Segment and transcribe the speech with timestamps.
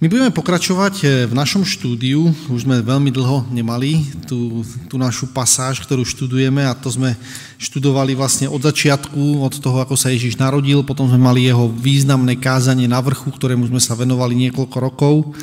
[0.00, 5.28] My budeme pokračovať eh, v našom štúdiu, už sme veľmi dlho nemali tú, tú našu
[5.28, 7.12] pasáž, ktorú študujeme a to sme
[7.60, 12.40] študovali vlastne od začiatku, od toho, ako sa Ježiš narodil, potom sme mali jeho významné
[12.40, 15.36] kázanie na vrchu, ktorému sme sa venovali niekoľko rokov,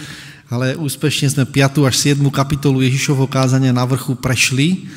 [0.50, 1.86] ale úspešne sme 5.
[1.86, 2.26] až 7.
[2.34, 4.90] kapitolu Ježišovho kázania na vrchu prešli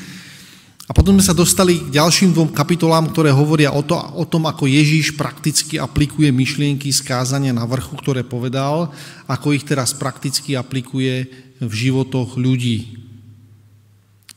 [0.91, 4.43] a potom sme sa dostali k ďalším dvom kapitolám, ktoré hovoria o, to, o tom,
[4.43, 8.91] ako Ježíš prakticky aplikuje myšlienky skázania na vrchu, ktoré povedal,
[9.23, 11.31] ako ich teraz prakticky aplikuje
[11.63, 12.99] v životoch ľudí.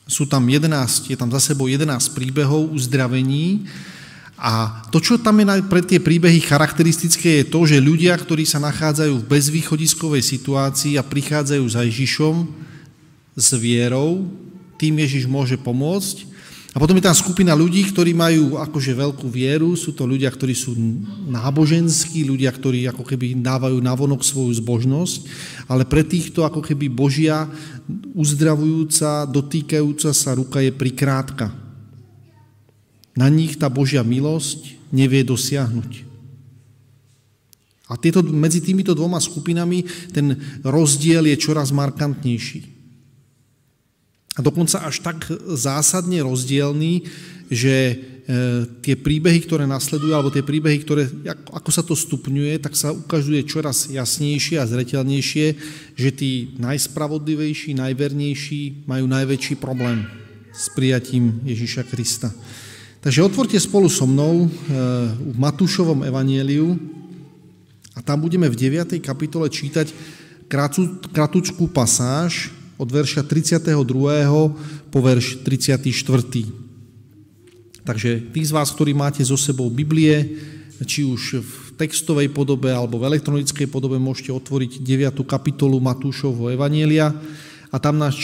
[0.07, 3.67] Sú tam 11, je tam za sebou 11 príbehov uzdravení
[4.39, 8.63] a to, čo tam je pre tie príbehy charakteristické, je to, že ľudia, ktorí sa
[8.63, 12.47] nachádzajú v bezvýchodiskovej situácii a prichádzajú za Ježišom
[13.35, 14.23] s vierou,
[14.79, 16.34] tým Ježiš môže pomôcť
[16.75, 20.51] a potom je tam skupina ľudí, ktorí majú akože veľkú vieru, sú to ľudia, ktorí
[20.51, 20.75] sú
[21.31, 25.19] náboženskí, ľudia, ktorí ako keby dávajú navonok svoju zbožnosť,
[25.71, 27.47] ale pre týchto ako keby Božia
[28.11, 31.55] uzdravujúca, dotýkajúca sa ruka je prikrátka.
[33.15, 36.03] Na nich tá Božia milosť nevie dosiahnuť.
[37.87, 42.74] A tieto, medzi týmito dvoma skupinami ten rozdiel je čoraz markantnejší.
[44.35, 47.07] A dokonca až tak zásadne rozdielný,
[47.47, 47.95] že e,
[48.83, 51.07] tie príbehy, ktoré nasledujú, alebo tie príbehy, ktoré,
[51.55, 55.45] ako sa to stupňuje, tak sa ukazuje čoraz jasnejšie a zretelnejšie,
[55.95, 60.03] že tí najspravodlivejší, najvernejší majú najväčší problém
[60.51, 62.31] s prijatím Ježíša Krista.
[63.05, 64.47] Takže otvorte spolu so mnou e,
[65.15, 66.75] v Matúšovom evanieliu
[67.93, 68.97] a tam budeme v 9.
[68.99, 69.93] kapitole čítať
[71.13, 73.71] kratučkú pasáž, od verša 32.
[74.91, 75.85] po verš 34.
[77.85, 80.41] Takže tí z vás, ktorí máte so sebou Biblie,
[80.83, 85.23] či už v textovej podobe alebo v elektronickej podobe, môžete otvoriť 9.
[85.23, 87.15] kapitolu Matúšovho Evanielia
[87.71, 88.17] a tam nás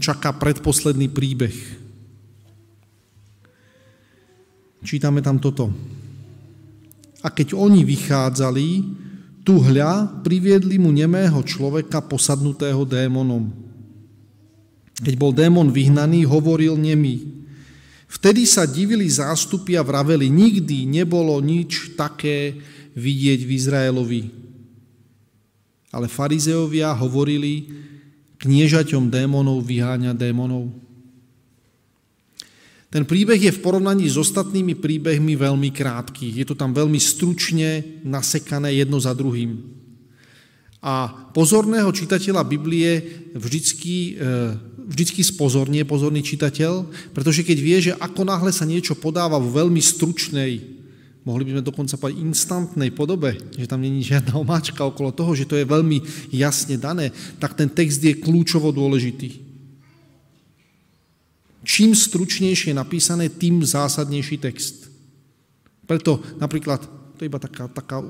[0.00, 1.56] čaká predposledný príbeh.
[4.84, 5.72] Čítame tam toto.
[7.24, 8.68] A keď oni vychádzali,
[9.44, 13.52] tu hľa priviedli mu nemého človeka posadnutého démonom.
[15.04, 17.44] Keď bol démon vyhnaný, hovoril nemý.
[18.08, 22.56] Vtedy sa divili zástupy a vraveli, nikdy nebolo nič také
[22.96, 24.22] vidieť v Izraelovi.
[25.92, 27.68] Ale farizeovia hovorili,
[28.40, 30.72] kniežaťom démonov vyháňa démonov.
[32.94, 36.30] Ten príbeh je v porovnaní s ostatnými príbehmi veľmi krátky.
[36.30, 39.58] Je to tam veľmi stručne nasekané jedno za druhým.
[40.78, 43.02] A pozorného čitateľa Biblie
[43.34, 44.54] vždycky, e,
[44.86, 49.82] vždycky spozornie pozorný čitateľ, pretože keď vie, že ako náhle sa niečo podáva v veľmi
[49.82, 50.62] stručnej,
[51.26, 55.50] mohli by sme dokonca povedať instantnej podobe, že tam není žiadna omáčka okolo toho, že
[55.50, 55.98] to je veľmi
[56.30, 57.10] jasne dané,
[57.42, 59.43] tak ten text je kľúčovo dôležitý.
[61.64, 64.92] Čím stručnejšie napísané, tým zásadnejší text.
[65.88, 66.84] Preto napríklad,
[67.16, 68.06] to je iba taká, taká e,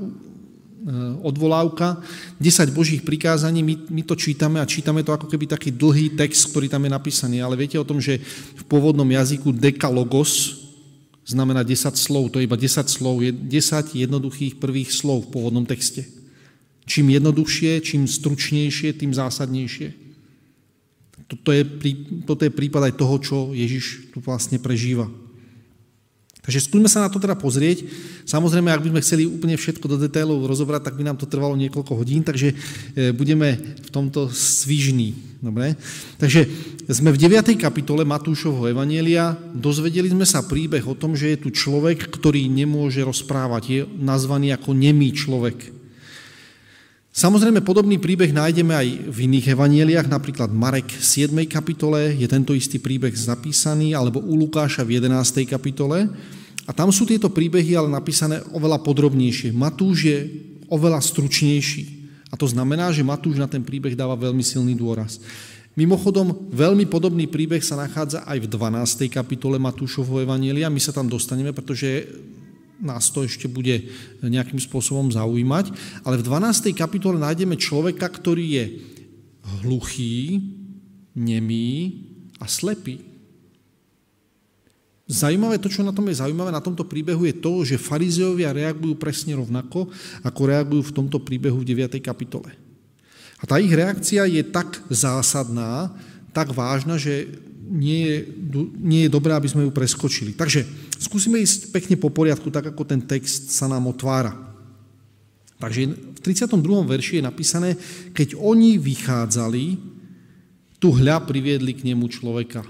[1.23, 2.03] odvolávka,
[2.43, 6.51] 10 božích prikázaní, my, my to čítame a čítame to ako keby taký dlhý text,
[6.51, 8.19] ktorý tam je napísaný, ale viete o tom, že
[8.59, 10.63] v pôvodnom jazyku dekalogos
[11.27, 15.65] znamená 10 slov, to je iba 10 slov, je 10 jednoduchých prvých slov v pôvodnom
[15.67, 16.05] texte.
[16.85, 20.04] Čím jednoduchšie, čím stručnejšie, tým zásadnejšie.
[21.35, 21.63] Toto je,
[22.23, 25.11] toto je prípad aj toho, čo Ježiš tu vlastne prežíva.
[26.45, 27.89] Takže skúsme sa na to teda pozrieť.
[28.29, 31.57] Samozrejme, ak by sme chceli úplne všetko do detailov rozobrať, tak by nám to trvalo
[31.57, 32.57] niekoľko hodín, takže e,
[33.17, 35.41] budeme v tomto svížní.
[35.41, 35.73] Dobre?
[36.21, 36.45] Takže
[36.93, 37.57] sme v 9.
[37.57, 43.01] kapitole Matúšovho Evanielia, dozvedeli sme sa príbeh o tom, že je tu človek, ktorý nemôže
[43.01, 43.63] rozprávať.
[43.65, 45.84] Je nazvaný ako nemý človek.
[47.15, 51.31] Samozrejme, podobný príbeh nájdeme aj v iných evanieliach, napríklad Marek v 7.
[51.47, 55.47] kapitole je tento istý príbeh zapísaný, alebo u Lukáša v 11.
[55.47, 56.11] kapitole.
[56.67, 59.55] A tam sú tieto príbehy ale napísané oveľa podrobnejšie.
[59.55, 60.19] Matúš je
[60.67, 62.03] oveľa stručnejší.
[62.29, 65.23] A to znamená, že Matúš na ten príbeh dáva veľmi silný dôraz.
[65.79, 69.07] Mimochodom, veľmi podobný príbeh sa nachádza aj v 12.
[69.07, 70.67] kapitole Matúšovho Evanielia.
[70.67, 72.11] My sa tam dostaneme, pretože
[72.81, 73.91] nás to ešte bude
[74.23, 75.71] nejakým spôsobom zaujímať.
[76.03, 76.75] Ale v 12.
[76.75, 78.65] kapitole nájdeme človeka, ktorý je
[79.63, 80.41] hluchý,
[81.15, 82.03] nemý
[82.43, 83.01] a slepý.
[85.05, 88.97] Zajímavé, to, čo na tom je zaujímavé na tomto príbehu, je to, že farizeovia reagujú
[88.97, 89.93] presne rovnako,
[90.25, 92.01] ako reagujú v tomto príbehu v 9.
[92.01, 92.57] kapitole.
[93.37, 95.93] A tá ich reakcia je tak zásadná,
[96.33, 97.29] tak vážna, že
[97.65, 98.17] nie je,
[98.77, 100.37] nie je dobré, aby sme ju preskočili.
[100.37, 100.69] Takže
[101.01, 104.37] skúsime ísť pekne po poriadku, tak ako ten text sa nám otvára.
[105.57, 106.61] Takže v 32.
[106.85, 107.71] verši je napísané,
[108.13, 109.65] keď oni vychádzali,
[110.77, 112.61] tu hľa priviedli k nemu človeka.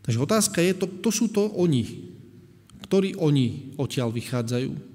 [0.00, 2.08] Takže otázka je, to, to sú to oni.
[2.88, 4.88] Ktorí oni odtiaľ vychádzajú?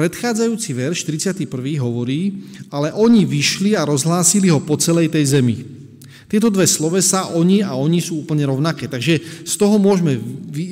[0.00, 1.44] Predchádzajúci verš 31.
[1.76, 2.40] hovorí,
[2.72, 5.60] ale oni vyšli a rozhlásili ho po celej tej zemi.
[6.24, 8.88] Tieto dve slovesa, oni a oni sú úplne rovnaké.
[8.88, 10.16] Takže z toho môžeme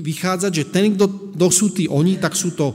[0.00, 2.72] vychádzať, že ten, kto sú tí oni, tak sú to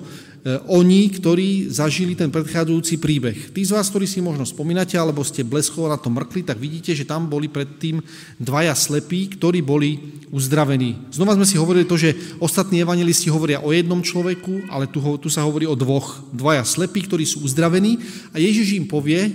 [0.68, 3.56] oni, ktorí zažili ten predchádzajúci príbeh.
[3.56, 6.92] Tí z vás, ktorí si možno spomínate, alebo ste bleskovo na to mrkli, tak vidíte,
[6.92, 8.04] že tam boli predtým
[8.44, 11.00] dvaja slepí, ktorí boli uzdravení.
[11.16, 12.12] Znova sme si hovorili to, že
[12.44, 16.20] ostatní evangelisti hovoria o jednom človeku, ale tu, tu sa hovorí o dvoch.
[16.36, 18.04] Dvaja slepí, ktorí sú uzdravení
[18.36, 19.32] a Ježiš im povie,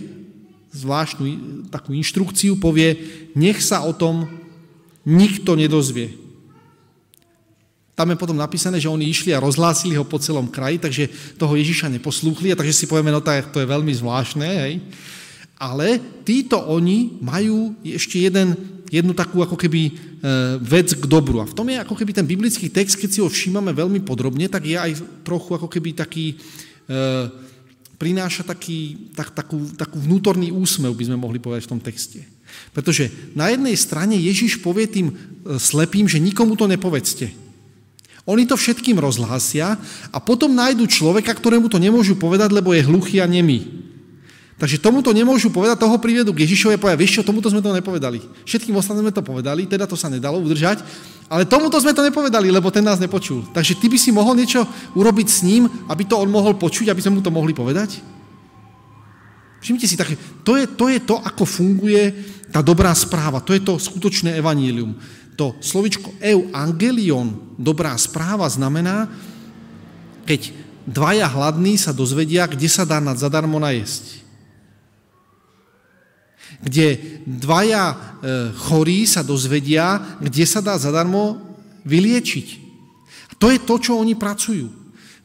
[0.76, 1.24] zvláštnu
[1.72, 3.00] takú inštrukciu, povie,
[3.32, 4.28] nech sa o tom
[5.08, 6.27] nikto nedozvie.
[7.98, 11.04] Tam je potom napísané, že oni išli a rozhlásili ho po celom kraji, takže
[11.34, 14.78] toho Ježiša neposlúchli, a takže si povieme, no tak to je veľmi zvláštne, hej.
[15.58, 18.54] Ale títo oni majú ešte jeden,
[18.86, 19.92] jednu takú ako keby e,
[20.62, 21.42] vec k dobru.
[21.42, 24.46] A v tom je ako keby ten biblický text, keď si ho všímame veľmi podrobne,
[24.46, 26.38] tak je aj trochu ako keby taký,
[26.86, 26.94] e,
[27.98, 32.22] prináša taký, tak, takú, takú vnútorný úsmev, by sme mohli povedať v tom texte.
[32.70, 35.14] Pretože na jednej strane Ježiš povie tým e,
[35.58, 37.47] slepým, že nikomu to nepovedzte.
[38.28, 39.80] Oni to všetkým rozhlásia
[40.12, 43.64] a potom nájdu človeka, ktorému to nemôžu povedať, lebo je hluchý a nemý.
[44.58, 47.72] Takže tomuto nemôžu povedať, toho privedú k Ježišovi a povedia, vieš čo, tomuto sme to
[47.72, 48.20] nepovedali.
[48.42, 50.82] Všetkým ostatným sme to povedali, teda to sa nedalo udržať,
[51.30, 53.48] ale tomuto sme to nepovedali, lebo ten nás nepočul.
[53.54, 54.66] Takže ty by si mohol niečo
[54.98, 58.02] urobiť s ním, aby to on mohol počuť, aby sme mu to mohli povedať?
[59.62, 60.10] Všimte si, tak,
[60.42, 62.12] to, je, to je to, ako funguje
[62.50, 64.98] tá dobrá správa, to je to skutočné evanílium.
[65.38, 66.18] To slovičko
[66.50, 69.06] angelion, dobrá správa, znamená,
[70.26, 70.50] keď
[70.82, 74.18] dvaja hladní sa dozvedia, kde sa dá zadarmo najesť.
[76.58, 77.96] Kde dvaja e,
[78.66, 81.38] chorí sa dozvedia, kde sa dá zadarmo
[81.86, 82.46] vyliečiť.
[83.30, 84.77] A to je to, čo oni pracujú.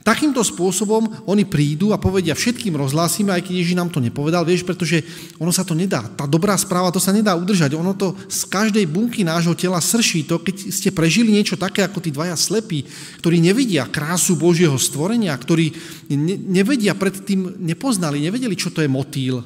[0.03, 4.67] Takýmto spôsobom oni prídu a povedia, všetkým rozhlásime, aj keď Ježiš nám to nepovedal, vieš,
[4.67, 4.99] pretože
[5.39, 6.03] ono sa to nedá.
[6.03, 7.71] Tá dobrá správa, to sa nedá udržať.
[7.71, 10.27] Ono to z každej bunky nášho tela srší.
[10.27, 12.83] To, keď ste prežili niečo také, ako tí dvaja slepí,
[13.23, 15.71] ktorí nevidia krásu Božieho stvorenia, ktorí
[16.11, 19.39] ne, nevedia predtým, nepoznali, nevedeli, čo to je motýl.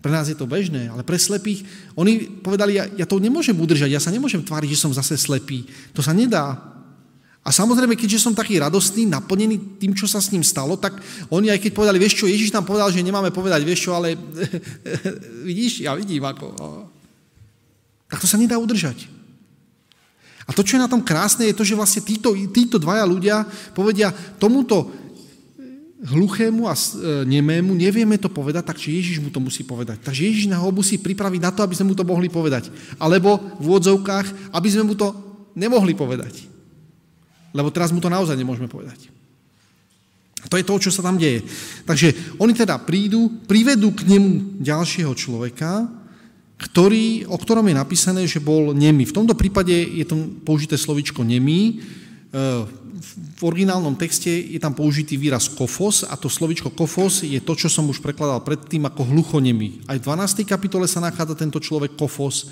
[0.00, 3.92] Pre nás je to bežné, ale pre slepých, oni povedali, ja, ja to nemôžem udržať,
[3.92, 5.68] ja sa nemôžem tváriť, že som zase slepý.
[5.92, 6.71] To sa nedá.
[7.42, 10.94] A samozrejme, keďže som taký radostný, naplnený tým, čo sa s ním stalo, tak
[11.26, 14.14] oni aj keď povedali, vieš čo, Ježiš nám povedal, že nemáme povedať, vieš čo, ale
[15.48, 16.54] vidíš, ja vidím ako...
[18.06, 19.10] Tak to sa nedá udržať.
[20.46, 23.42] A to, čo je na tom krásne, je to, že vlastne títo, títo dvaja ľudia
[23.74, 24.90] povedia tomuto
[26.02, 30.02] hluchému a e, nemému, nevieme to povedať, takže Ježiš mu to musí povedať.
[30.02, 32.70] Takže Ježiš na ho musí pripraviť na to, aby sme mu to mohli povedať.
[32.98, 35.14] Alebo v úvodzovkách, aby sme mu to
[35.54, 36.51] nemohli povedať.
[37.52, 39.12] Lebo teraz mu to naozaj nemôžeme povedať.
[40.42, 41.46] A to je to, čo sa tam deje.
[41.86, 45.86] Takže oni teda prídu, privedú k nemu ďalšieho človeka,
[46.58, 49.06] ktorý, o ktorom je napísané, že bol nemý.
[49.06, 51.78] V tomto prípade je to použité slovičko nemý.
[52.30, 57.58] E, v originálnom texte je tam použitý výraz kofos a to slovičko kofos je to,
[57.58, 59.82] čo som už prekladal predtým ako hluchonemý.
[59.90, 60.46] Aj v 12.
[60.46, 62.46] kapitole sa nachádza tento človek kofos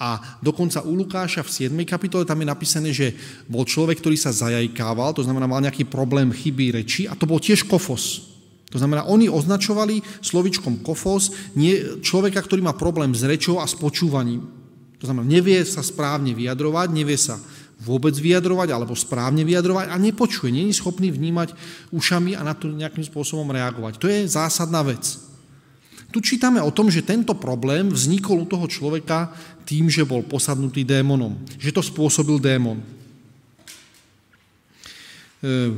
[0.00, 1.84] a dokonca u Lukáša v 7.
[1.86, 3.14] kapitole tam je napísané, že
[3.46, 7.38] bol človek, ktorý sa zajajkával, to znamená mal nejaký problém chyby reči a to bol
[7.38, 8.32] tiež kofos.
[8.72, 13.76] To znamená, oni označovali slovičkom kofos nie človeka, ktorý má problém s rečou a s
[13.76, 14.48] počúvaním.
[14.96, 17.36] To znamená, nevie sa správne vyjadrovať, nevie sa
[17.82, 21.52] vôbec vyjadrovať alebo správne vyjadrovať a nepočuje, není schopný vnímať
[21.90, 23.98] ušami a na to nejakým spôsobom reagovať.
[23.98, 25.31] To je zásadná vec.
[26.12, 29.32] Tu čítame o tom, že tento problém vznikol u toho človeka
[29.64, 32.76] tým, že bol posadnutý démonom, že to spôsobil démon.
[35.40, 35.72] E,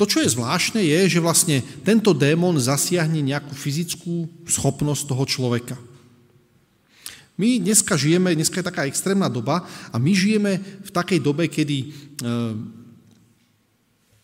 [0.00, 5.76] to, čo je zvláštne, je, že vlastne tento démon zasiahne nejakú fyzickú schopnosť toho človeka.
[7.36, 11.76] My dneska žijeme, dneska je taká extrémna doba a my žijeme v takej dobe, kedy
[11.82, 11.88] e,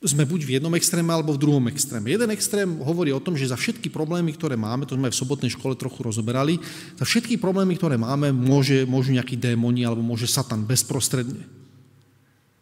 [0.00, 2.08] sme buď v jednom extréme alebo v druhom extréme.
[2.08, 5.20] Jeden extrém hovorí o tom, že za všetky problémy, ktoré máme, to sme aj v
[5.20, 6.56] sobotnej škole trochu rozoberali,
[6.96, 11.44] za všetky problémy, ktoré máme, môže, môžu nejaký démoni alebo môže Satan bezprostredne.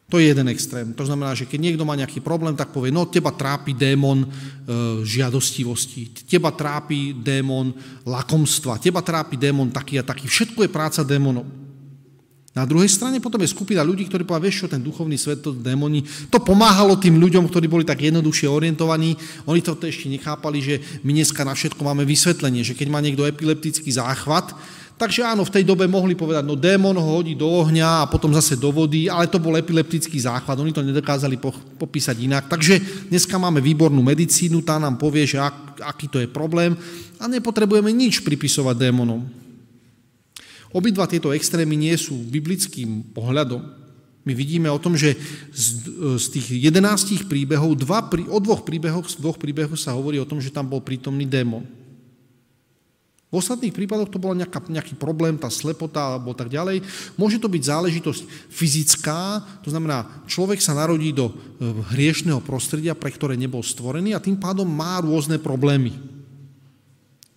[0.09, 0.90] To je jeden extrém.
[0.97, 4.28] To znamená, že keď niekto má nejaký problém, tak povie, no teba trápi démon e,
[5.04, 7.76] žiadostivosti, teba trápi démon
[8.09, 10.26] lakomstva, teba trápi démon taký a taký.
[10.26, 11.67] Všetko je práca démonov.
[12.59, 15.55] Na druhej strane potom je skupina ľudí, ktorí povedali, vieš čo, ten duchovný svet, to
[15.55, 19.15] démoni, to pomáhalo tým ľuďom, ktorí boli tak jednoduchšie orientovaní.
[19.47, 20.75] Oni to ešte nechápali, že
[21.07, 24.59] my dneska na všetko máme vysvetlenie, že keď má niekto epileptický záchvat,
[24.99, 28.35] takže áno, v tej dobe mohli povedať, no démon ho hodí do ohňa a potom
[28.35, 31.38] zase do vody, ale to bol epileptický záchvat, oni to nedokázali
[31.79, 32.50] popísať inak.
[32.50, 36.75] Takže dneska máme výbornú medicínu, tá nám povie, že ak, aký to je problém
[37.23, 39.48] a nepotrebujeme nič pripisovať démonom.
[40.72, 43.60] Obidva tieto extrémy nie sú biblickým pohľadom.
[44.28, 45.16] My vidíme o tom, že
[45.48, 45.88] z,
[46.20, 50.37] z tých jedenáctich príbehov, dva, o dvoch príbehoch, z dvoch príbehov sa hovorí o tom,
[50.37, 51.64] že tam bol prítomný démon.
[53.28, 56.80] V ostatných prípadoch to nejaká, nejaký problém, tá slepota alebo tak ďalej.
[57.20, 61.32] Môže to byť záležitosť fyzická, to znamená, človek sa narodí do e,
[61.92, 66.17] hriešného prostredia, pre ktoré nebol stvorený a tým pádom má rôzne problémy.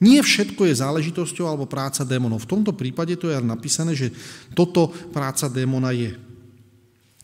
[0.02, 2.50] Nie všetko je záležitosťou alebo práca démonov.
[2.50, 4.10] V tomto prípade to je napísané, že
[4.58, 6.18] toto práca démona je.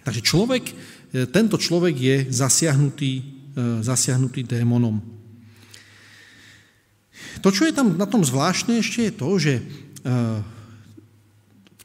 [0.05, 0.74] Takže človek, e,
[1.25, 3.24] tento človek je zasiahnutý, e,
[3.81, 5.01] zasiahnutý démonom.
[7.41, 9.63] To, čo je tam na tom zvláštne ešte je to, že e,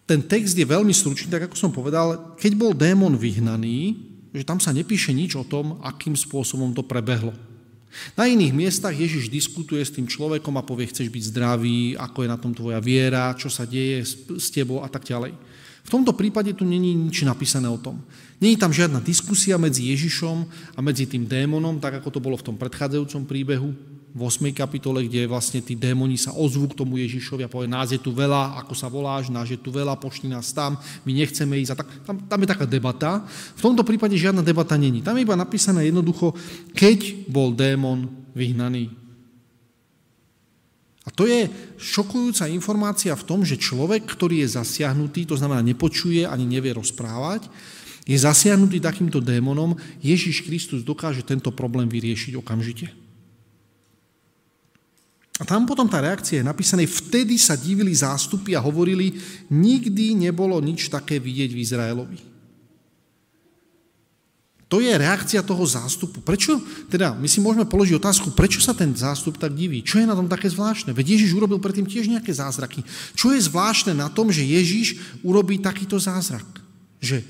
[0.04, 3.96] ten text je veľmi stručný, tak ako som povedal, keď bol démon vyhnaný,
[4.36, 7.32] že tam sa nepíše nič o tom, akým spôsobom to prebehlo.
[8.16, 12.32] Na iných miestach Ježiš diskutuje s tým človekom a povie, chceš byť zdravý, ako je
[12.32, 14.04] na tom tvoja viera, čo sa deje
[14.36, 15.36] s tebou a tak ďalej.
[15.82, 17.98] V tomto prípade tu není nič napísané o tom.
[18.38, 20.38] Není tam žiadna diskusia medzi Ježišom
[20.74, 23.74] a medzi tým démonom, tak ako to bolo v tom predchádzajúcom príbehu,
[24.12, 24.52] v 8.
[24.52, 28.12] kapitole, kde vlastne tí démoni sa ozvú k tomu Ježišovi a povie, nás je tu
[28.12, 30.76] veľa, ako sa voláš, nás je tu veľa, pošli nás tam,
[31.08, 31.72] my nechceme ísť.
[31.72, 33.24] A tak, tam, tam je taká debata.
[33.56, 35.00] V tomto prípade žiadna debata není.
[35.00, 36.36] Tam je iba napísané jednoducho,
[36.76, 38.04] keď bol démon
[38.36, 38.92] vyhnaný.
[41.02, 41.50] A to je
[41.80, 47.48] šokujúca informácia v tom, že človek, ktorý je zasiahnutý, to znamená nepočuje ani nevie rozprávať,
[48.06, 53.01] je zasiahnutý takýmto démonom, Ježiš Kristus dokáže tento problém vyriešiť okamžite.
[55.42, 59.18] A tam potom tá reakcia je napísané, vtedy sa divili zástupy a hovorili,
[59.50, 62.18] nikdy nebolo nič také vidieť v Izraelovi.
[64.70, 66.22] To je reakcia toho zástupu.
[66.22, 69.82] Prečo, teda my si môžeme položiť otázku, prečo sa ten zástup tak diví?
[69.82, 70.94] Čo je na tom také zvláštne?
[70.94, 72.86] Veď Ježiš urobil predtým tiež nejaké zázraky.
[73.12, 76.46] Čo je zvláštne na tom, že Ježiš urobí takýto zázrak?
[77.02, 77.26] Že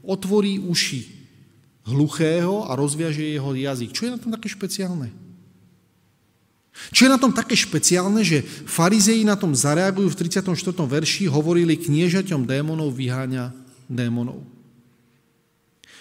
[0.00, 1.10] otvorí uši
[1.90, 3.92] hluchého a rozviaže jeho jazyk.
[3.92, 5.27] Čo je na tom také špeciálne?
[6.94, 10.54] Čo je na tom také špeciálne, že farizei na tom zareagujú v 34.
[10.78, 13.50] verši, hovorili kniežaťom démonov vyháňa
[13.90, 14.46] démonov.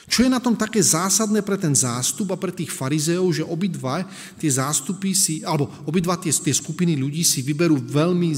[0.07, 4.07] Čo je na tom také zásadné pre ten zástup a pre tých farizeov, že obidva
[4.39, 8.31] tie zástupy si, alebo obidva tie, tie skupiny ľudí si vyberú veľmi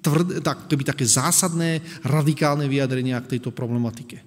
[0.00, 4.24] tvrd, tak, keby také zásadné, radikálne vyjadrenia k tejto problematike.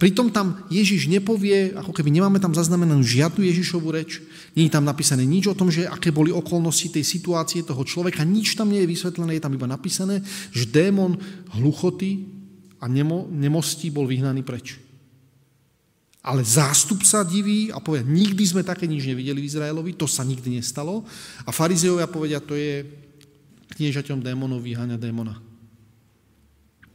[0.00, 4.24] Pritom tam Ježiš nepovie, ako keby nemáme tam zaznamenanú žiadnu Ježišovú reč,
[4.56, 8.24] nie je tam napísané nič o tom, že aké boli okolnosti tej situácie toho človeka,
[8.24, 10.24] nič tam nie je vysvetlené, je tam iba napísané,
[10.56, 11.20] že démon
[11.52, 12.24] hluchoty
[12.80, 14.80] a nemo, nemostí bol vyhnaný preč.
[16.24, 20.24] Ale zástup sa diví a povie, nikdy sme také nič nevideli v Izraelovi, to sa
[20.24, 21.04] nikdy nestalo.
[21.44, 22.88] A farizeovia povedia, to je
[23.76, 25.36] kniežaťom démonov vyháňa démona.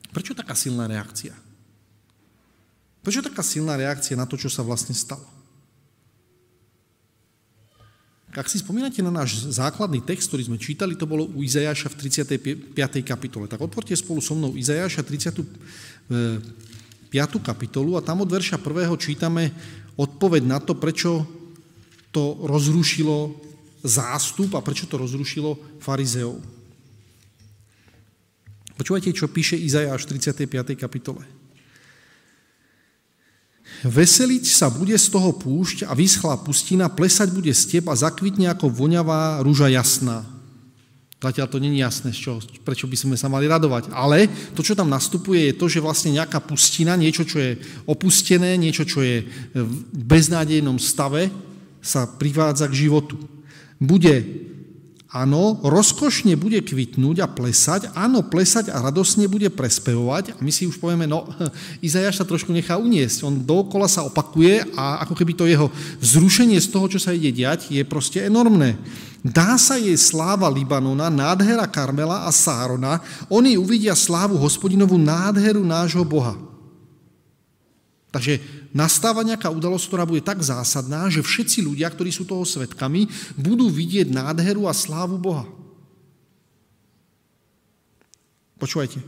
[0.10, 1.45] Prečo taká silná reakcia?
[3.06, 5.22] Prečo taká silná reakcia na to, čo sa vlastne stalo?
[8.36, 11.96] Ak si spomínate na náš základný text, ktorý sme čítali, to bolo u Izajaša v
[12.76, 13.00] 35.
[13.06, 13.48] kapitole.
[13.48, 16.12] Tak otvorte spolu so mnou Izajaša 35.
[17.40, 18.92] kapitolu a tam od verša 1.
[19.00, 19.56] čítame
[19.96, 21.24] odpoveď na to, prečo
[22.12, 23.40] to rozrušilo
[23.88, 26.36] zástup a prečo to rozrušilo farizeov.
[28.76, 30.76] Počúvajte, čo píše Izajáš v 35.
[30.76, 31.24] kapitole.
[33.84, 38.72] Veseliť sa bude z toho púšť a vyschlá pustina, plesať bude step a zakvitne ako
[38.72, 40.24] voňavá rúža jasná.
[41.26, 43.90] Zatiaľ to není jasné, čo, prečo by sme sa mali radovať.
[43.90, 47.58] Ale to, čo tam nastupuje, je to, že vlastne nejaká pustina, niečo, čo je
[47.90, 49.26] opustené, niečo, čo je
[49.58, 51.34] v beznádejnom stave,
[51.82, 53.18] sa privádza k životu.
[53.82, 54.22] Bude
[55.16, 60.36] Áno, rozkošne bude kvitnúť a plesať, áno, plesať a radosne bude prespevovať.
[60.36, 61.24] A my si už povieme, no,
[61.88, 63.24] Izajaš sa trošku nechá uniesť.
[63.24, 65.72] On dookola sa opakuje a ako keby to jeho
[66.04, 68.76] vzrušenie z toho, čo sa ide diať, je proste enormné.
[69.24, 73.00] Dá sa jej sláva Libanona, nádhera Karmela a Sárona.
[73.32, 76.36] Oni uvidia slávu hospodinovú nádheru nášho Boha.
[78.16, 78.40] Takže
[78.72, 83.68] nastáva nejaká udalosť, ktorá bude tak zásadná, že všetci ľudia, ktorí sú toho svetkami, budú
[83.68, 85.44] vidieť nádheru a slávu Boha.
[88.56, 89.04] Počúvajte.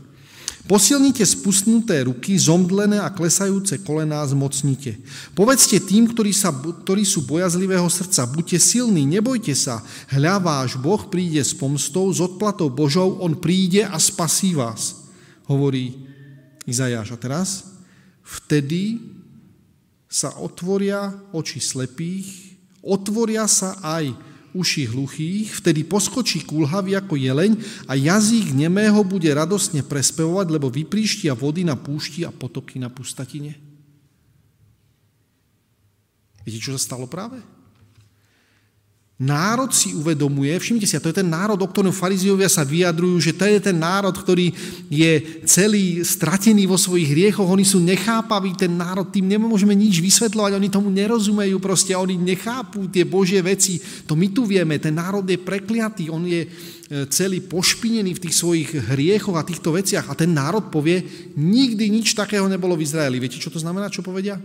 [0.68, 5.00] Posilnite spustnuté ruky, zomdlené a klesajúce kolená zmocnite.
[5.32, 9.80] Povedzte tým, ktorí, sa, ktorí sú bojazlivého srdca, buďte silní, nebojte sa.
[10.12, 15.08] Hľa váš Boh príde s pomstou, s odplatou Božou, On príde a spasí vás,
[15.48, 15.96] hovorí
[16.68, 17.16] Izajáš.
[17.16, 17.77] A teraz?
[18.28, 19.00] Vtedy
[20.04, 24.12] sa otvoria oči slepých, otvoria sa aj
[24.52, 27.56] uši hluchých, vtedy poskočí kulhavý ako jeleň
[27.88, 33.56] a jazyk nemého bude radosne prespevovať, lebo vypríštia vody na púšti a potoky na pustatine.
[36.44, 37.40] Viete, čo sa stalo práve?
[39.18, 43.18] Národ si uvedomuje, všimnite si, a to je ten národ, o ktorom fariziovia sa vyjadrujú,
[43.18, 44.54] že to je ten národ, ktorý
[44.86, 50.54] je celý stratený vo svojich hriechoch, oni sú nechápaví, ten národ, tým nemôžeme nič vysvetľovať,
[50.54, 55.26] oni tomu nerozumejú, proste oni nechápu tie Božie veci, to my tu vieme, ten národ
[55.26, 56.48] je prekliatý, on je e,
[57.10, 61.02] celý pošpinený v tých svojich hriechoch a týchto veciach a ten národ povie,
[61.34, 63.18] nikdy nič takého nebolo v Izraeli.
[63.18, 64.38] Viete, čo to znamená, čo povedia?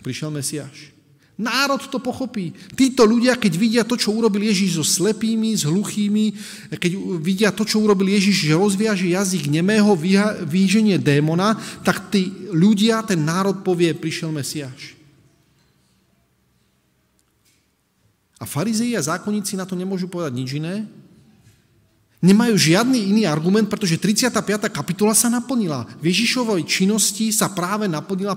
[0.00, 0.97] Prišiel Mesiáš.
[1.38, 2.50] Národ to pochopí.
[2.74, 6.34] Títo ľudia, keď vidia to, čo urobil Ježiš so slepými, s hluchými,
[6.74, 6.92] keď
[7.22, 9.94] vidia to, čo urobil Ježiš, že rozviaže jazyk nemého,
[10.42, 11.54] výženie démona,
[11.86, 14.98] tak tí ľudia, ten národ povie, prišiel Mesiáš.
[18.38, 20.90] A farizei a zákonníci na to nemôžu povedať nič iné,
[22.18, 24.42] Nemajú žiadny iný argument, pretože 35.
[24.74, 25.86] kapitola sa naplnila.
[26.02, 28.34] V Ježišovej činnosti sa práve naplnila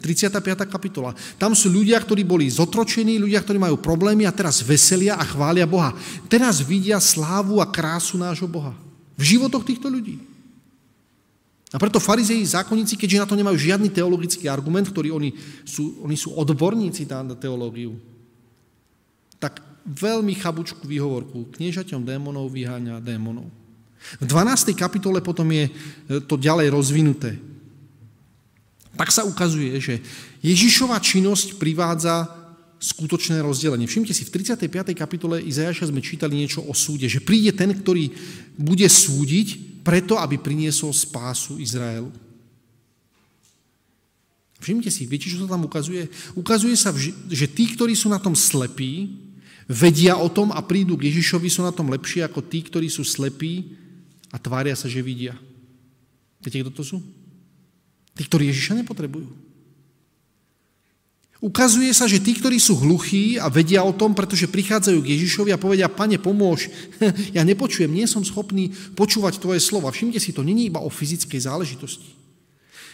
[0.00, 1.12] E, kapitola.
[1.36, 5.68] Tam sú ľudia, ktorí boli zotročení, ľudia, ktorí majú problémy a teraz veselia a chvália
[5.68, 5.92] Boha.
[6.24, 8.72] Teraz vidia slávu a krásu nášho Boha.
[9.12, 10.16] V životoch týchto ľudí.
[11.70, 15.36] A preto farizei zákonníci, keďže na to nemajú žiadny teologický argument, ktorý oni
[15.68, 17.94] sú, oni sú odborníci na teológiu,
[19.86, 21.52] veľmi chabučku výhovorku.
[21.56, 23.48] Kniežaťom démonov vyháňa démonov.
[24.20, 24.72] V 12.
[24.72, 25.72] kapitole potom je e,
[26.24, 27.36] to ďalej rozvinuté.
[28.96, 30.00] Tak sa ukazuje, že
[30.40, 32.28] Ježišova činnosť privádza
[32.80, 33.84] skutočné rozdelenie.
[33.84, 34.96] Všimte si, v 35.
[34.96, 38.08] kapitole Izajaša sme čítali niečo o súde, že príde ten, ktorý
[38.56, 42.08] bude súdiť preto, aby priniesol spásu Izraelu.
[44.60, 46.08] Všimte si, viete, čo sa tam ukazuje?
[46.36, 46.92] Ukazuje sa,
[47.28, 49.12] že tí, ktorí sú na tom slepí,
[49.70, 53.06] vedia o tom a prídu k Ježišovi, sú na tom lepšie ako tí, ktorí sú
[53.06, 53.78] slepí
[54.34, 55.38] a tvária sa, že vidia.
[56.42, 56.98] Viete, kto to sú?
[58.18, 59.30] Tí, ktorí Ježiša nepotrebujú.
[61.40, 65.56] Ukazuje sa, že tí, ktorí sú hluchí a vedia o tom, pretože prichádzajú k Ježišovi
[65.56, 66.68] a povedia, pane, pomôž,
[67.36, 69.88] ja nepočujem, nie som schopný počúvať tvoje slova.
[69.88, 72.19] Všimte si, to není iba o fyzickej záležitosti.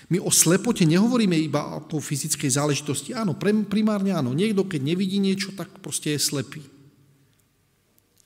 [0.07, 3.11] My o slepote nehovoríme iba o fyzickej záležitosti.
[3.11, 3.35] Áno,
[3.67, 4.31] primárne áno.
[4.31, 6.63] Niekto, keď nevidí niečo, tak proste je slepý.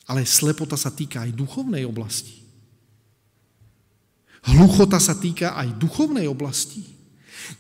[0.04, 2.44] Ale slepota sa týka aj duchovnej oblasti.
[4.44, 6.84] Hluchota sa týka aj duchovnej oblasti.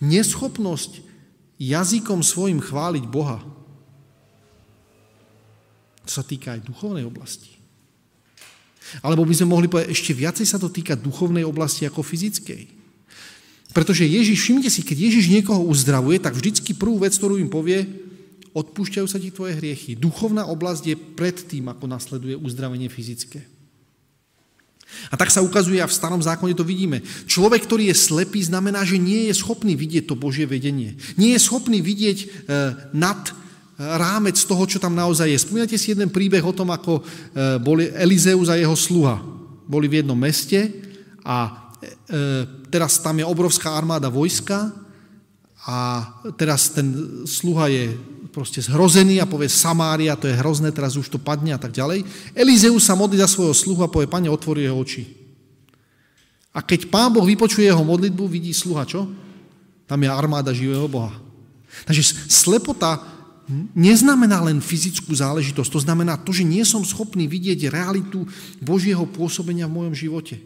[0.04, 1.00] Neschopnosť
[1.60, 3.40] jazykom svojim chváliť Boha.
[6.04, 7.56] To sa týka aj duchovnej oblasti.
[9.04, 12.79] Alebo by sme mohli povedať, ešte viacej sa to týka duchovnej oblasti ako fyzickej.
[13.70, 17.86] Pretože Ježiš, všimnite si, keď Ježiš niekoho uzdravuje, tak vždycky prvú vec, ktorú im povie,
[18.50, 19.94] odpúšťajú sa ti tvoje hriechy.
[19.94, 23.46] Duchovná oblasť je pred tým, ako nasleduje uzdravenie fyzické.
[25.10, 26.98] A tak sa ukazuje a v starom zákone to vidíme.
[27.30, 30.98] Človek, ktorý je slepý, znamená, že nie je schopný vidieť to Božie vedenie.
[31.14, 32.26] Nie je schopný vidieť e,
[32.90, 33.32] nad e,
[33.78, 35.38] rámec toho, čo tam naozaj je.
[35.46, 37.02] Spomínate si jeden príbeh o tom, ako e,
[37.62, 39.22] boli Elizeus a jeho sluha.
[39.70, 40.58] Boli v jednom meste
[41.22, 41.59] a
[42.68, 44.72] teraz tam je obrovská armáda vojska
[45.64, 46.92] a teraz ten
[47.24, 47.92] sluha je
[48.30, 52.06] proste zhrozený a povie Samária, to je hrozné, teraz už to padne a tak ďalej.
[52.32, 55.04] Elizeus sa modlí za svojho sluha a povie, pane, otvorí jeho oči.
[56.54, 59.06] A keď pán Boh vypočuje jeho modlitbu, vidí sluha čo?
[59.86, 61.14] Tam je armáda živého Boha.
[61.86, 63.02] Takže slepota
[63.74, 68.26] neznamená len fyzickú záležitosť, to znamená to, že nie som schopný vidieť realitu
[68.62, 70.38] Božieho pôsobenia v mojom živote.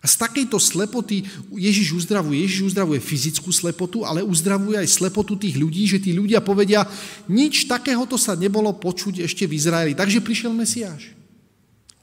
[0.00, 1.24] A z takejto slepoty
[1.56, 2.44] Ježiš uzdravuje.
[2.44, 6.84] Ježiš uzdravuje fyzickú slepotu, ale uzdravuje aj slepotu tých ľudí, že tí ľudia povedia,
[7.26, 9.92] nič takéhoto sa nebolo počuť ešte v Izraeli.
[9.96, 11.16] Takže prišiel Mesiáš.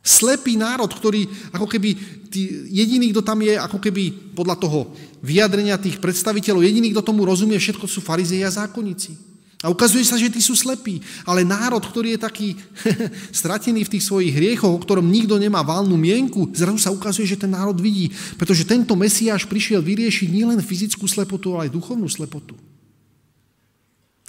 [0.04, 1.90] Slepý národ, ktorý ako keby,
[2.28, 4.92] tí, jediný, kto tam je, ako keby podľa toho
[5.24, 9.33] vyjadrenia tých predstaviteľov, jediný, kto tomu rozumie, všetko sú farizei a zákonníci.
[9.64, 11.00] A ukazuje sa, že tí sú slepí.
[11.24, 12.48] Ale národ, ktorý je taký
[13.40, 17.40] stratený v tých svojich hriechoch, o ktorom nikto nemá valnú mienku, zrazu sa ukazuje, že
[17.40, 18.12] ten národ vidí.
[18.36, 22.60] Pretože tento Mesiáš prišiel vyriešiť nielen fyzickú slepotu, ale aj duchovnú slepotu.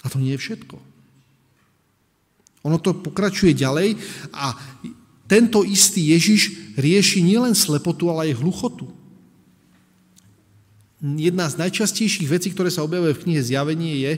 [0.01, 0.79] A to nie je všetko.
[2.65, 3.99] Ono to pokračuje ďalej
[4.31, 4.55] a
[5.27, 8.87] tento istý Ježiš rieši nielen slepotu, ale aj hluchotu.
[11.03, 14.13] jedna z najčastejších vecí, ktoré sa objavuje v knihe Zjavenie je,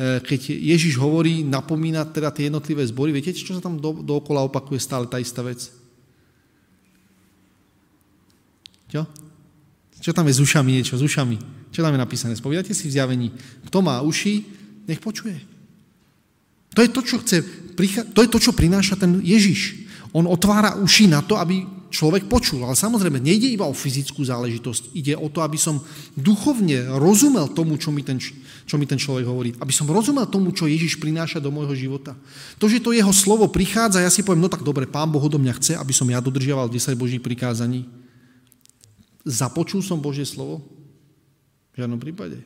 [0.00, 4.80] keď Ježiš hovorí, napomína teda tie jednotlivé zbory, viete, čo sa tam do, dookola opakuje
[4.80, 5.68] stále tá istá vec?
[8.88, 9.04] Čo?
[10.00, 11.36] Čo tam je s ušami niečo, s ušami?
[11.68, 12.32] Čo tam je napísané?
[12.32, 13.28] Spovídate si v zjavení.
[13.68, 14.42] Kto má uši,
[14.88, 15.36] nech počuje.
[16.72, 17.36] To je to, čo chce,
[18.14, 19.84] to je to, čo prináša ten Ježiš.
[20.16, 22.62] On otvára uši na to, aby človek počul.
[22.62, 24.94] Ale samozrejme, nejde iba o fyzickú záležitosť.
[24.94, 25.82] Ide o to, aby som
[26.14, 29.50] duchovne rozumel tomu, čo mi ten, čo mi ten človek hovorí.
[29.58, 32.14] Aby som rozumel tomu, čo Ježiš prináša do môjho života.
[32.62, 35.36] To, že to jeho slovo prichádza, ja si poviem, no tak dobre, pán Boh odo
[35.36, 37.84] mňa chce, aby som ja dodržiaval 10 Božích prikázaní.
[39.26, 40.64] Započul som Božie slovo?
[41.74, 42.40] V žiadnom prípade.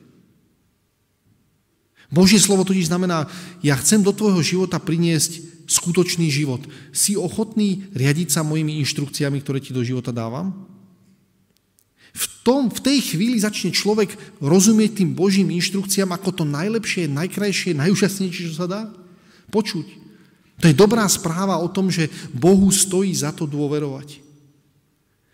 [2.13, 3.25] Božie slovo totiž znamená,
[3.65, 6.61] ja chcem do tvojho života priniesť skutočný život.
[6.93, 10.53] Si ochotný riadiť sa mojimi inštrukciami, ktoré ti do života dávam?
[12.15, 17.75] V, tom, v tej chvíli začne človek rozumieť tým Božím inštrukciám ako to najlepšie, najkrajšie,
[17.75, 18.81] najúžasnejšie, čo sa dá
[19.51, 19.87] počuť.
[20.63, 24.23] To je dobrá správa o tom, že Bohu stojí za to dôverovať.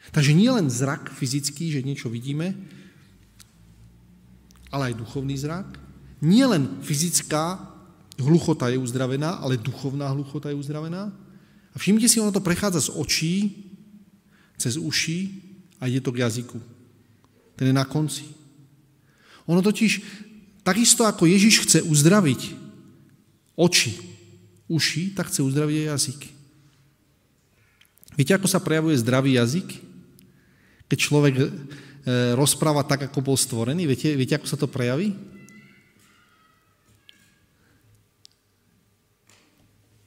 [0.09, 2.57] Takže nie len zrak fyzický, že niečo vidíme,
[4.73, 5.79] ale aj duchovný zrak.
[6.19, 7.70] Nie len fyzická
[8.21, 11.09] hluchota je uzdravená, ale duchovná hluchota je uzdravená.
[11.71, 13.33] A všimnite si, ono to prechádza z očí,
[14.61, 15.33] cez uši
[15.81, 16.61] a ide to k jazyku.
[17.57, 18.29] Ten je na konci.
[19.49, 20.01] Ono totiž,
[20.61, 22.41] takisto ako Ježiš chce uzdraviť
[23.57, 23.97] oči,
[24.69, 26.21] uši, tak chce uzdraviť aj jazyk.
[28.15, 29.67] Viete, ako sa prejavuje zdravý jazyk?
[30.85, 31.45] Keď človek e,
[32.35, 35.15] rozpráva tak, ako bol stvorený, viete, viete, ako sa to prejaví?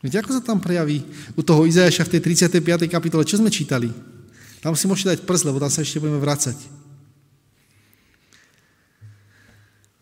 [0.04, 1.00] Viete, ako sa tam prejaví
[1.32, 2.20] u toho Izajaša v tej
[2.60, 2.92] 35.
[2.92, 3.24] kapitole?
[3.24, 3.88] Čo sme čítali?
[4.60, 6.60] Tam si môžete dať prst, lebo tam sa ešte budeme vrácať.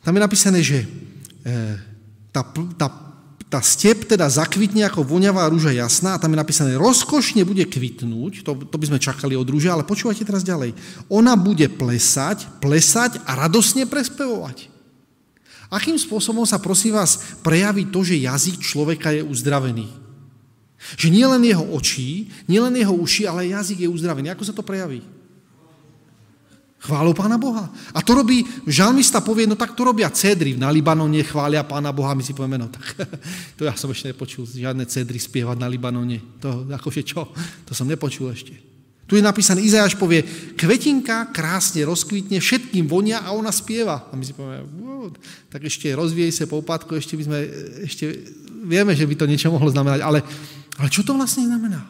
[0.03, 0.87] Tam je napísané, že e,
[2.35, 2.43] tá,
[2.75, 2.91] tá
[3.53, 8.41] tá step teda zakvitne ako voňavá rúža jasná a tam je napísané, rozkošne bude kvitnúť,
[8.41, 10.73] to, to by sme čakali od rúže, ale počúvajte teraz ďalej.
[11.13, 14.72] Ona bude plesať, plesať a radosne prespevovať.
[15.73, 19.89] Akým spôsobom sa, prosím vás, prejaví to, že jazyk človeka je uzdravený?
[21.01, 24.29] Že nielen jeho očí, nielen jeho uši, ale jazyk je uzdravený.
[24.37, 25.01] Ako sa to prejaví?
[26.83, 27.71] Chválou Pána Boha.
[27.95, 30.59] A to robí, žalmista povie, no tak to robia cedry.
[30.59, 32.13] Na Libanone chvália Pána Boha.
[32.13, 33.09] My si povieme, no tak
[33.57, 36.21] to ja som ešte nepočul, žiadne cedry spievať na Libanone.
[36.43, 37.31] To akože čo?
[37.65, 38.72] To som nepočul ešte.
[39.07, 40.23] Tu je napísané, Izajáš povie,
[40.57, 44.09] kvetinka krásne rozkvitne, všetkým vonia a ona spieva.
[44.09, 44.65] A my si povieme,
[45.51, 47.39] tak ešte rozviej sa po úpadku, ešte by sme,
[47.83, 48.05] ešte
[48.63, 50.23] vieme, že by to niečo mohlo znamenať, ale,
[50.79, 51.83] ale čo to vlastne znamená?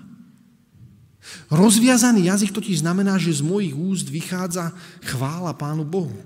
[1.52, 4.72] Rozviazaný jazyk totiž znamená, že z mojich úst vychádza
[5.04, 6.16] chvála Pánu Bohu.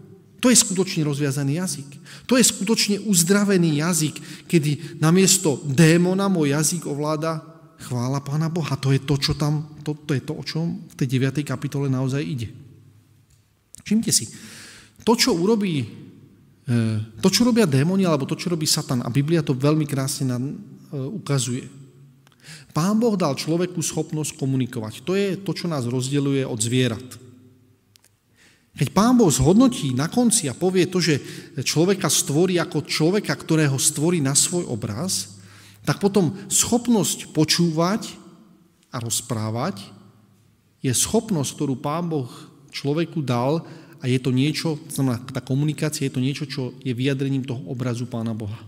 [0.40, 1.88] To je skutočne rozviazaný jazyk.
[2.30, 8.76] To je skutočne uzdravený jazyk, kedy namiesto démona môj jazyk ovláda chvála Pána Boha.
[8.80, 11.44] To je to, čo tam, to, to je to, o čom v tej 9.
[11.44, 12.48] kapitole naozaj ide.
[13.84, 14.28] Všimte si,
[15.06, 15.86] to, čo urobí, e,
[17.22, 20.42] to, čo robia démoni, alebo to, čo robí Satan, a Biblia to veľmi krásne nám
[20.42, 20.54] e,
[20.96, 21.86] ukazuje,
[22.76, 25.00] Pán Boh dal človeku schopnosť komunikovať.
[25.08, 27.08] To je to, čo nás rozdeľuje od zvierat.
[28.76, 31.16] Keď pán Boh zhodnotí na konci a povie to, že
[31.64, 35.35] človeka stvorí ako človeka, ktorého stvorí na svoj obraz,
[35.86, 38.18] tak potom schopnosť počúvať
[38.90, 39.86] a rozprávať
[40.82, 42.28] je schopnosť, ktorú pán Boh
[42.74, 43.62] človeku dal
[44.02, 48.04] a je to niečo, znamená, tá komunikácia je to niečo, čo je vyjadrením toho obrazu
[48.04, 48.58] pána Boha.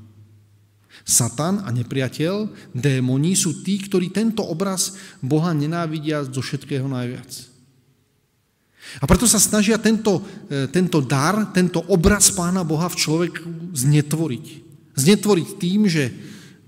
[1.04, 7.48] Satan a nepriateľ, démoni sú tí, ktorí tento obraz Boha nenávidia zo všetkého najviac.
[8.98, 14.46] A preto sa snažia tento, e, tento dar, tento obraz Pána Boha v človeku znetvoriť.
[14.96, 16.09] Znetvoriť tým, že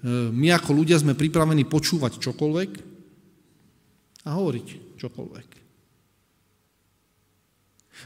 [0.09, 2.71] my ako ľudia sme pripravení počúvať čokoľvek
[4.25, 5.49] a hovoriť čokoľvek.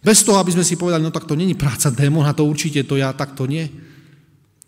[0.02, 2.98] Bez toho, aby sme si povedali, no tak to není práca démona, to určite to
[2.98, 3.70] ja takto nie.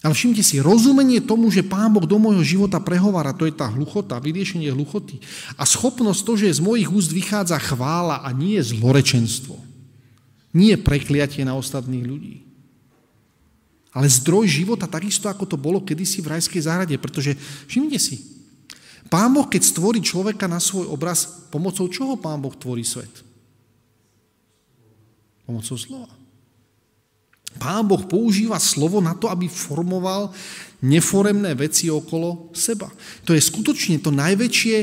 [0.07, 3.67] Ale všimte si, rozumenie tomu, že Pán Boh do môjho života prehovára, to je tá
[3.67, 5.19] hluchota, vyriešenie hluchoty.
[5.59, 9.59] A schopnosť to, že z mojich úst vychádza chvála a nie zlorečenstvo.
[10.55, 12.46] Nie prekliatie na ostatných ľudí.
[13.97, 17.01] Ale zdroj života, takisto ako to bolo kedysi v rajskej záhrade.
[17.01, 17.33] Pretože,
[17.65, 18.21] všimnite si,
[19.09, 23.25] Pán Boh, keď stvorí človeka na svoj obraz, pomocou čoho Pán Boh tvorí svet?
[25.47, 26.11] Pomocou slova.
[27.57, 30.29] Pán Boh používa slovo na to, aby formoval
[30.85, 32.93] neforemné veci okolo seba.
[33.25, 34.77] To je skutočne to najväčšie,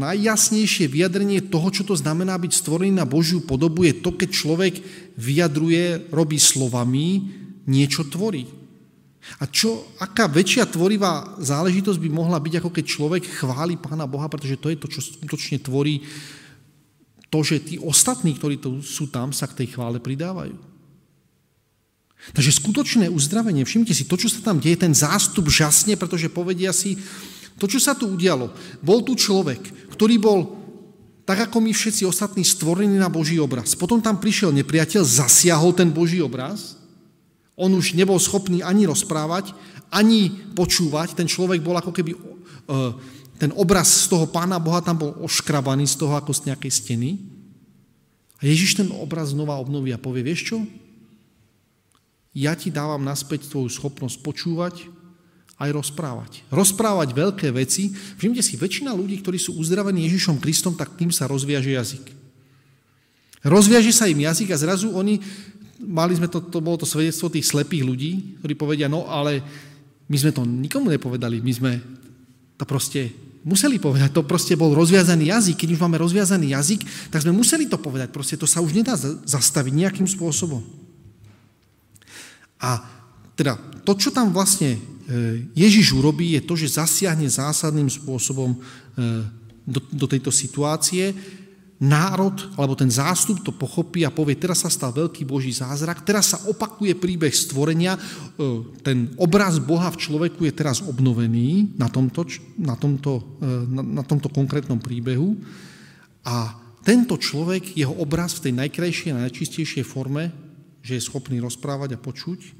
[0.00, 4.74] najjasnejšie vyjadrenie toho, čo to znamená byť stvorený na Božiu podobu, je to, keď človek
[5.20, 7.36] vyjadruje, robí slovami,
[7.70, 8.50] niečo tvorí.
[9.38, 14.26] A čo, aká väčšia tvorivá záležitosť by mohla byť, ako keď človek chváli Pána Boha,
[14.26, 16.02] pretože to je to, čo skutočne tvorí
[17.30, 20.58] to, že tí ostatní, ktorí tu sú tam, sa k tej chvále pridávajú.
[22.34, 26.74] Takže skutočné uzdravenie, všimte si, to, čo sa tam deje, ten zástup žasne, pretože povedia
[26.74, 26.98] si,
[27.56, 29.60] to, čo sa tu udialo, bol tu človek,
[29.94, 30.40] ktorý bol
[31.28, 33.78] tak ako my všetci ostatní stvorení na Boží obraz.
[33.78, 36.79] Potom tam prišiel nepriateľ, zasiahol ten Boží obraz,
[37.60, 39.52] on už nebol schopný ani rozprávať,
[39.92, 42.18] ani počúvať, ten človek bol ako keby, e,
[43.36, 47.10] ten obraz z toho Pána Boha tam bol oškrabaný z toho ako z nejakej steny.
[48.40, 50.58] A Ježiš ten obraz znova obnoví a povie, vieš čo?
[52.34, 54.74] ja ti dávam naspäť tvoju schopnosť počúvať
[55.60, 56.32] aj rozprávať.
[56.48, 57.92] Rozprávať veľké veci.
[57.92, 62.06] Všimte si, väčšina ľudí, ktorí sú uzdravení Ježišom Kristom, tak tým sa rozviaže jazyk.
[63.44, 65.20] Rozviaže sa im jazyk a zrazu oni,
[65.80, 69.40] mali sme to, to bolo to svedectvo tých slepých ľudí, ktorí povedia, no ale
[70.10, 71.72] my sme to nikomu nepovedali, my sme
[72.60, 73.08] to proste
[73.40, 77.64] museli povedať, to proste bol rozviazaný jazyk, keď už máme rozviazaný jazyk, tak sme museli
[77.64, 80.60] to povedať, proste to sa už nedá zastaviť nejakým spôsobom.
[82.60, 82.84] A
[83.32, 83.56] teda
[83.88, 84.80] to, čo tam vlastne e,
[85.56, 88.58] Ježiš urobí, je to, že zasiahne zásadným spôsobom e,
[89.64, 91.16] do, do tejto situácie.
[91.80, 96.36] Národ, alebo ten zástup to pochopí a povie, teraz sa stal veľký Boží zázrak, teraz
[96.36, 98.00] sa opakuje príbeh stvorenia, e,
[98.84, 102.28] ten obraz Boha v človeku je teraz obnovený na tomto,
[102.60, 103.40] na tomto,
[103.72, 105.40] na, na tomto konkrétnom príbehu
[106.20, 106.52] a
[106.84, 112.02] tento človek, jeho obraz v tej najkrajšej a najčistejšej forme že je schopný rozprávať a
[112.02, 112.50] počuť, e,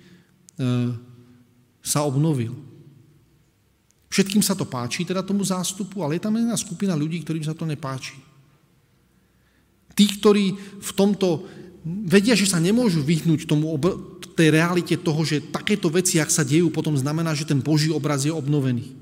[1.80, 2.52] sa obnovil.
[4.12, 7.56] Všetkým sa to páči, teda tomu zástupu, ale je tam jedna skupina ľudí, ktorým sa
[7.56, 8.18] to nepáči.
[9.94, 11.44] Tí, ktorí v tomto
[11.84, 13.72] vedia, že sa nemôžu vyhnúť tomu
[14.36, 18.24] tej realite toho, že takéto veci, ak sa dejú, potom znamená, že ten Boží obraz
[18.24, 19.00] je obnovený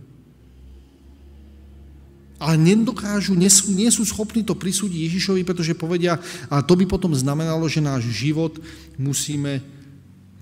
[2.38, 6.86] ale nedokážu, nie sú, nie sú schopní to prisúdiť Ježišovi, pretože povedia, a to by
[6.86, 8.62] potom znamenalo, že náš život
[8.94, 9.58] musíme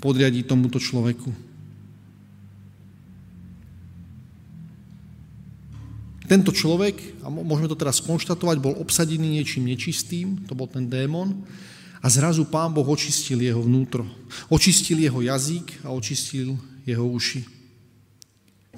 [0.04, 1.32] podriadiť tomuto človeku.
[6.26, 11.46] Tento človek, a môžeme to teraz skonštatovať, bol obsadený niečím nečistým, to bol ten démon,
[12.02, 14.06] a zrazu pán Boh očistil jeho vnútro.
[14.46, 16.54] Očistil jeho jazyk a očistil
[16.86, 17.42] jeho uši.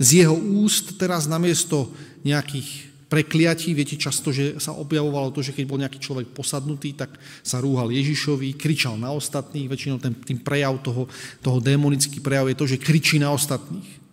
[0.01, 1.93] Z jeho úst teraz namiesto
[2.25, 3.75] nejakých prekliatí.
[3.77, 7.93] Viete často, že sa objavovalo to, že keď bol nejaký človek posadnutý, tak sa rúhal
[7.93, 9.69] Ježišovi, kričal na ostatných.
[9.69, 11.05] Väčšinou ten, tým prejav toho,
[11.45, 14.08] toho démonický prejav je to, že kričí na ostatných.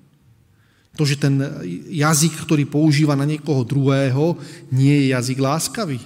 [0.95, 1.35] To, že ten
[1.91, 4.39] jazyk, ktorý používa na niekoho druhého,
[4.71, 5.99] nie je jazyk láskavý.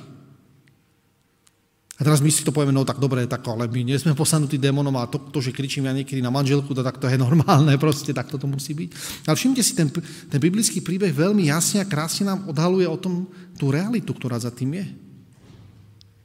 [1.99, 4.56] A teraz my si to povieme, no tak dobre, tak, ale my nie sme posadnutí
[4.56, 7.75] démonom a to, to, že kričím ja niekedy na manželku, to, tak to je normálne,
[7.84, 8.89] proste tak to musí byť.
[9.28, 9.91] Ale všimte si, ten,
[10.32, 13.28] ten biblický príbeh veľmi jasne a krásne nám odhaluje o tom
[13.60, 14.88] tú realitu, ktorá za tým je.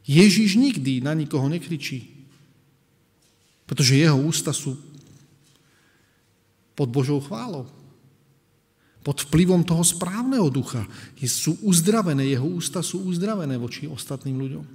[0.05, 2.07] Ježíš nikdy na nikoho nekričí,
[3.67, 4.79] pretože jeho ústa sú
[6.71, 7.67] pod Božou chválou.
[9.05, 10.81] Pod vplyvom toho správneho ducha.
[11.29, 14.65] Sú uzdravené, jeho ústa sú uzdravené voči ostatným ľuďom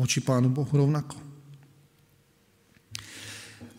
[0.00, 1.20] voči Pánu Bohu rovnako.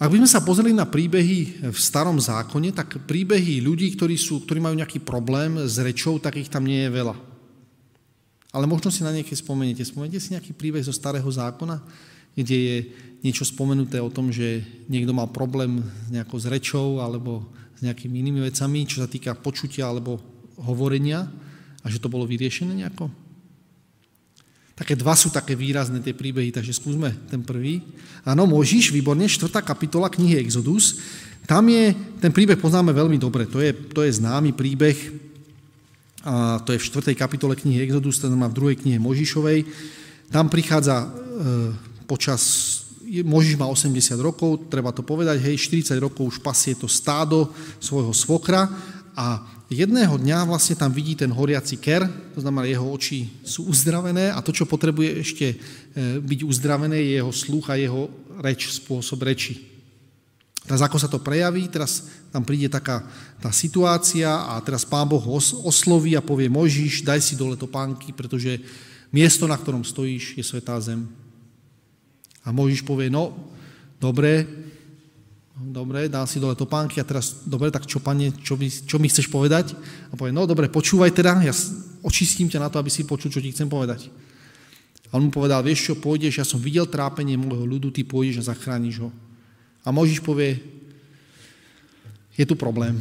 [0.02, 4.42] Ak by sme sa pozreli na príbehy v starom zákone, tak príbehy ľudí, ktorí, sú,
[4.46, 7.16] ktorí majú nejaký problém s rečou, tak ich tam nie je veľa.
[8.50, 9.86] Ale možno si na nejaké spomeniete.
[9.86, 11.78] Spomeniete si nejaký príbeh zo starého zákona,
[12.36, 12.78] kde je
[13.22, 17.46] niečo spomenuté o tom, že niekto mal problém s nejakou s rečou alebo
[17.78, 20.22] s nejakými inými vecami, čo sa týka počutia alebo
[20.58, 21.30] hovorenia
[21.82, 23.10] a že to bolo vyriešené nejako?
[24.78, 27.86] Také dva sú také výrazné tie príbehy, takže skúsme ten prvý.
[28.26, 29.62] Áno, Možiš, výborne, 4.
[29.62, 30.98] kapitola knihy Exodus.
[31.46, 34.98] Tam je, ten príbeh poznáme veľmi dobre, to je, to je známy príbeh,
[36.22, 37.18] a to je v 4.
[37.18, 39.66] kapitole knihy Exodus, ten má v druhej knihe Možišovej.
[40.30, 41.08] Tam prichádza e,
[42.12, 42.42] počas,
[43.24, 47.48] Možiš má 80 rokov, treba to povedať, hej, 40 rokov už pasie to stádo
[47.80, 48.68] svojho svokra
[49.16, 52.04] a jedného dňa vlastne tam vidí ten horiaci ker,
[52.36, 55.56] to znamená, jeho oči sú uzdravené a to, čo potrebuje ešte e,
[56.20, 58.12] byť uzdravené, je jeho sluch a jeho
[58.44, 59.72] reč, spôsob reči.
[60.68, 63.08] Teraz ako sa to prejaví, teraz tam príde taká
[63.40, 65.24] tá situácia a teraz pán Boh
[65.64, 68.60] osloví a povie Mojžiš, daj si dole topánky, pretože
[69.10, 71.21] miesto, na ktorom stojíš, je svetá zem.
[72.42, 73.34] A Mojžiš povie, no,
[74.02, 74.50] dobre,
[75.58, 79.06] dobre, dám si dole topánky a teraz, dobre, tak čo, pane, čo, by, čo mi
[79.06, 79.78] chceš povedať?
[80.10, 81.54] A povie, no dobre, počúvaj teda, ja
[82.02, 84.10] očistím ťa na to, aby si počul, čo ti chcem povedať.
[85.12, 88.42] A on mu povedal, vieš čo, pôjdeš, ja som videl trápenie môjho ľudu, ty pôjdeš
[88.42, 89.10] a zachrániš ho.
[89.86, 90.58] A Možiš povie,
[92.34, 92.98] je tu problém.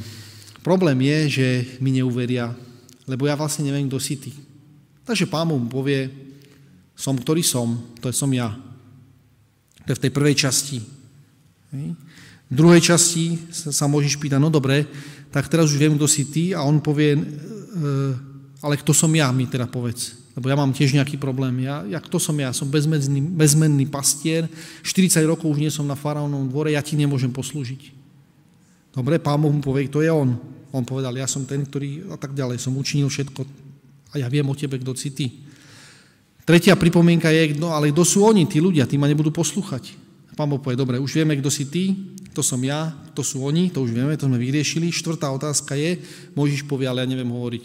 [0.61, 1.47] Problém je, že
[1.81, 2.53] mi neuveria,
[3.09, 4.35] lebo ja vlastne neviem, kto si ty.
[5.07, 6.13] Takže pán mu povie,
[6.93, 8.53] som, ktorý som, to je som ja.
[9.91, 10.79] To je v tej prvej časti.
[12.47, 14.87] V druhej časti sa môžeš pýtať, no dobre,
[15.35, 17.23] tak teraz už viem, kto si ty a on povie, e,
[18.63, 20.15] ale kto som ja, mi teda povedz.
[20.39, 21.67] Lebo ja mám tiež nejaký problém.
[21.67, 22.55] Ja, ja kto som ja?
[22.55, 24.47] Som bezmenný, bezmenný pastier,
[24.87, 27.91] 40 rokov už nie som na faraónovom dvore, ja ti nemôžem poslúžiť.
[28.95, 30.39] Dobre, pán Boh mu povie, kto je on.
[30.71, 33.43] On povedal, ja som ten, ktorý a tak ďalej, som učinil všetko
[34.15, 35.50] a ja viem o tebe, kto si ty.
[36.51, 39.95] Tretia pripomienka je, no ale kto sú oni, tí ľudia, tí ma nebudú poslúchať.
[40.35, 41.95] Pán Boh povie, dobre, už vieme, kto si ty,
[42.35, 44.91] to som ja, to sú oni, to už vieme, to sme vyriešili.
[44.91, 46.03] Štvrtá otázka je,
[46.35, 47.65] Možiš povie, ale ja neviem hovoriť.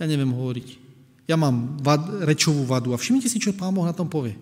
[0.00, 0.68] Ja neviem hovoriť.
[1.28, 2.96] Ja mám vad, rečovú vadu.
[2.96, 4.40] A všimnite si, čo Pán Boh na tom povie.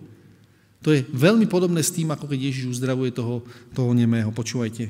[0.87, 3.43] To je veľmi podobné s tým, ako keď Ježiš uzdravuje toho,
[3.75, 4.31] toho nemého.
[4.31, 4.87] Počúvajte.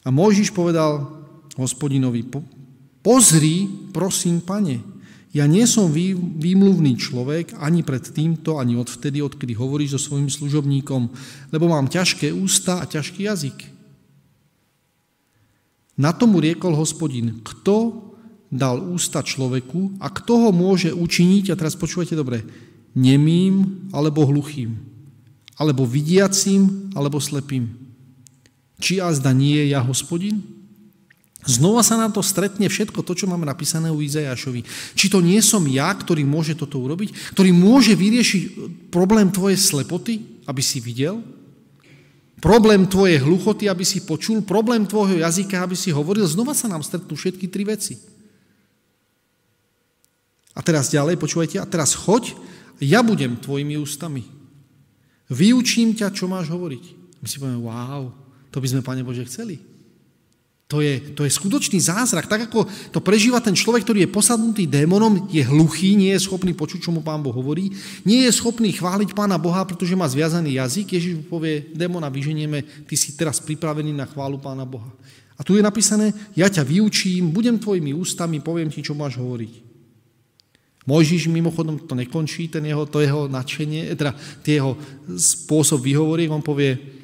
[0.00, 1.04] A Možiš povedal
[1.60, 2.24] hospodinovi,
[3.04, 4.95] pozri, prosím, pane,
[5.36, 10.32] ja nie som vý, výmluvný človek ani pred týmto, ani odvtedy, odkedy hovoríš so svojim
[10.32, 11.12] služobníkom,
[11.52, 13.58] lebo mám ťažké ústa a ťažký jazyk.
[16.00, 18.00] Na tomu riekol hospodin, kto
[18.48, 22.40] dal ústa človeku a kto ho môže učiniť, a teraz počúvajte dobre,
[22.96, 24.72] nemým alebo hluchým,
[25.60, 27.76] alebo vidiacím, alebo slepým.
[28.80, 30.55] Či azda nie je ja hospodin?
[31.46, 34.66] Znova sa nám to stretne všetko to, čo máme napísané u Izajašovi.
[34.98, 38.42] Či to nie som ja, ktorý môže toto urobiť, ktorý môže vyriešiť
[38.90, 41.22] problém tvojej slepoty, aby si videl,
[42.42, 46.26] problém tvojej hluchoty, aby si počul, problém tvojho jazyka, aby si hovoril.
[46.26, 47.94] Znova sa nám stretnú všetky tri veci.
[50.56, 52.34] A teraz ďalej, počúvajte, a teraz choď,
[52.82, 54.24] ja budem tvojimi ústami.
[55.30, 56.84] Vyučím ťa, čo máš hovoriť.
[57.20, 58.10] My si povieme, wow,
[58.50, 59.75] to by sme, Pane Bože, chceli.
[60.66, 62.26] To je, to je skutočný zázrak.
[62.26, 66.58] Tak ako to prežíva ten človek, ktorý je posadnutý démonom, je hluchý, nie je schopný
[66.58, 67.70] počuť, čo mu pán Boh hovorí,
[68.02, 70.98] nie je schopný chváliť pána Boha, pretože má zviazaný jazyk.
[70.98, 74.90] Ježiš mu povie, démona vyženieme, ty si teraz pripravený na chválu pána Boha.
[75.38, 79.62] A tu je napísané, ja ťa vyučím, budem tvojimi ústami, poviem ti, čo máš hovoriť.
[80.86, 84.78] Mojžiš mimochodom to nekončí, ten jeho, to jeho nadšenie, teda jeho
[85.14, 86.95] spôsob vyhovorí, on povie,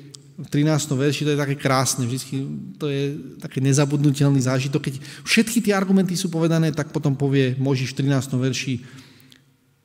[0.48, 0.98] 13.
[0.98, 2.42] verši, to je také krásne, vždycky
[2.78, 4.90] to je taký nezabudnutelný zážitok.
[4.90, 8.34] Keď všetky tie argumenty sú povedané, tak potom povie Možiš v 13.
[8.34, 8.74] verši,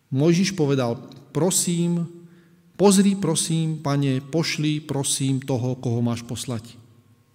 [0.07, 0.97] Možiš povedal,
[1.35, 2.07] prosím,
[2.79, 6.63] pozri, prosím, pane, pošli, prosím, toho, koho máš poslať.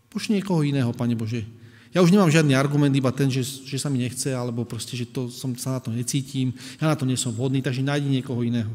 [0.08, 1.44] Pošli niekoho iného, pane Bože.
[1.92, 5.04] Ja už nemám žiadny argument, iba ten, že, že sa mi nechce, alebo proste, že
[5.04, 8.40] to, som, sa na to necítim, ja na to nie som vhodný, takže nájdi niekoho
[8.40, 8.72] iného.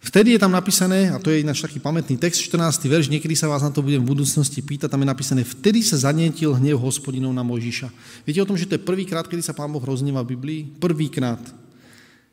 [0.00, 2.88] Vtedy je tam napísané, a to je ináč taký pamätný text, 14.
[2.88, 6.00] verš, niekedy sa vás na to budem v budúcnosti pýtať, tam je napísané, vtedy sa
[6.00, 7.92] zanietil hnev hospodinov na Mojžiša.
[8.24, 10.60] Viete o tom, že to je prvýkrát, kedy sa Pán Boh roznieva v Biblii?
[10.80, 11.38] Prvýkrát.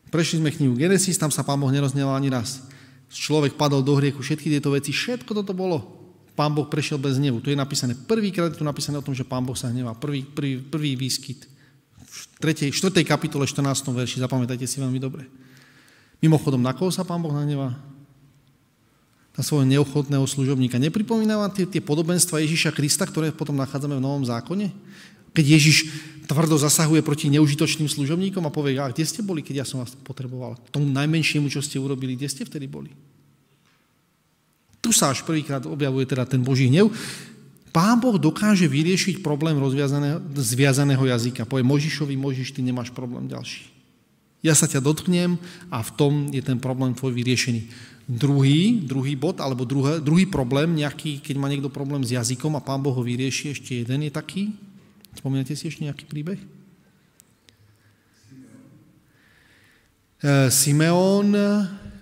[0.08, 2.64] Prešli sme knihu Genesis, tam sa Pán Boh nerozneval ani raz.
[3.12, 6.08] Človek padol do hriechu, všetky tieto veci, všetko toto bolo.
[6.32, 7.44] Pán Boh prešiel bez hnevu.
[7.44, 9.92] Tu je napísané, prvýkrát je tu napísané o tom, že Pán Boh sa hnevá.
[9.92, 11.44] Prvý, prvý, prvý výskyt.
[12.00, 12.72] V 3.
[12.72, 13.04] 4.
[13.04, 13.60] kapitole 14.
[13.92, 15.28] verši, zapamätajte si veľmi dobre.
[16.18, 17.78] Mimochodom, na koho sa pán Boh nahnevá?
[19.38, 20.82] Na svojho neochotného služobníka.
[20.82, 24.74] Nepripomína vám tie, tie podobenstva Ježíša Krista, ktoré potom nachádzame v Novom zákone?
[25.30, 25.76] Keď Ježiš
[26.26, 29.94] tvrdo zasahuje proti neužitočným služobníkom a povie, a kde ste boli, keď ja som vás
[30.02, 30.58] potreboval?
[30.74, 32.90] Tomu najmenšiemu, čo ste urobili, kde ste vtedy boli?
[34.82, 36.90] Tu sa až prvýkrát objavuje teda ten Boží hnev.
[37.70, 39.54] Pán Boh dokáže vyriešiť problém
[40.34, 41.46] zviazaného jazyka.
[41.46, 43.77] Povie Možišovi, Možiš, ty nemáš problém ďalší.
[44.38, 45.34] Ja sa ťa dotknem
[45.66, 47.66] a v tom je ten problém tvoj vyriešený.
[48.08, 52.64] Druhý, druhý bod, alebo druhé, druhý problém, nejaký, keď má niekto problém s jazykom a
[52.64, 54.54] pán Boh ho vyrieši, ešte jeden je taký.
[55.12, 56.40] Spomínate si ešte nejaký príbeh?
[60.22, 61.34] E, Simeón,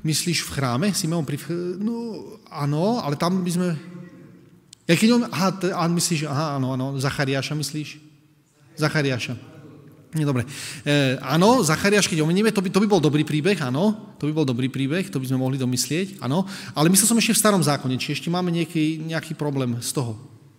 [0.05, 0.89] myslíš v chráme?
[0.93, 1.41] Simeón pri...
[1.81, 2.23] No,
[2.53, 3.69] áno, ale tam by sme...
[4.87, 5.23] Ja keď on...
[5.27, 6.29] Aha, t- myslíš...
[6.29, 7.99] Aha, áno, áno, Zachariáša myslíš?
[8.77, 9.56] Zachariáša.
[10.25, 10.49] Dobre.
[10.87, 14.33] E, áno, Zachariáš, keď omenieme, to by, to by bol dobrý príbeh, áno, to by
[14.33, 17.61] bol dobrý príbeh, to by sme mohli domyslieť, áno, ale myslel som ešte v starom
[17.61, 20.17] zákone, či ešte máme nejaký, nejaký problém z toho.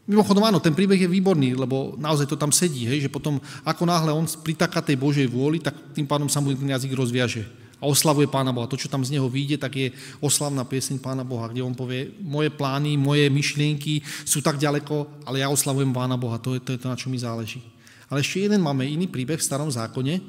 [0.08, 3.84] Mimochodom áno, ten príbeh je výborný, lebo naozaj to tam sedí, hej, že potom ako
[3.84, 7.44] náhle on pritaká tej Božej vôli, tak tým pádom sa mu ten jazyk rozviaže.
[7.78, 8.66] a oslavuje Pána Boha.
[8.66, 12.10] To, čo tam z neho vyjde, tak je oslavná pieseň Pána Boha, kde on povie,
[12.22, 16.42] moje plány, moje myšlienky sú tak ďaleko, ale ja oslavujem Pána Boha.
[16.42, 17.62] To je to, je to na čo mi záleží.
[18.08, 20.24] Ale ešte jeden máme iný príbeh v starom zákone.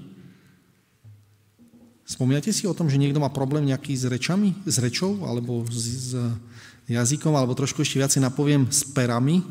[2.08, 6.10] Spomínate si o tom, že niekto má problém nejaký s rečami, s rečou, alebo s,
[6.10, 6.16] s
[6.88, 9.44] jazykom, alebo trošku ešte viacej napoviem s perami,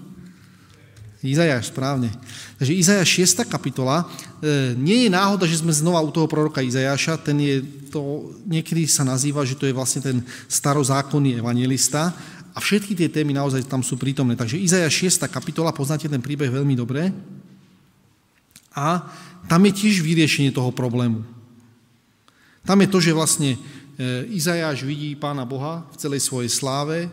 [1.25, 2.13] Izajáš, správne.
[2.61, 3.09] Takže Izajáš
[3.41, 3.49] 6.
[3.49, 4.05] kapitola.
[4.37, 7.55] E, nie je náhoda, že sme znova u toho proroka Izajáša, ten je,
[7.89, 12.13] to niekedy sa nazýva, že to je vlastne ten starozákonný evangelista
[12.53, 14.37] a všetky tie témy naozaj tam sú prítomné.
[14.37, 15.25] Takže Izajáš 6.
[15.25, 17.09] kapitola, poznáte ten príbeh veľmi dobre.
[18.77, 19.09] A
[19.49, 21.25] tam je tiež vyriešenie toho problému.
[22.61, 23.59] Tam je to, že vlastne e,
[24.37, 27.09] Izajáš vidí Pána Boha v celej svojej sláve,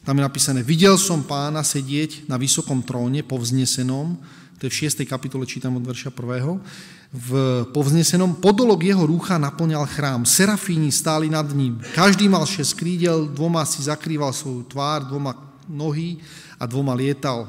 [0.00, 4.16] tam je napísané, videl som pána sedieť na vysokom tróne povznesenom,
[4.56, 5.08] to je v 6.
[5.08, 7.16] kapitole, čítam od verša 1.
[7.16, 7.30] V
[7.72, 10.28] povznesenom podolok jeho rúcha naplňal chrám.
[10.28, 11.80] Serafíni stáli nad ním.
[11.96, 15.32] Každý mal šesť krídel, dvoma si zakrýval svoju tvár, dvoma
[15.64, 16.20] nohy
[16.60, 17.48] a dvoma lietal.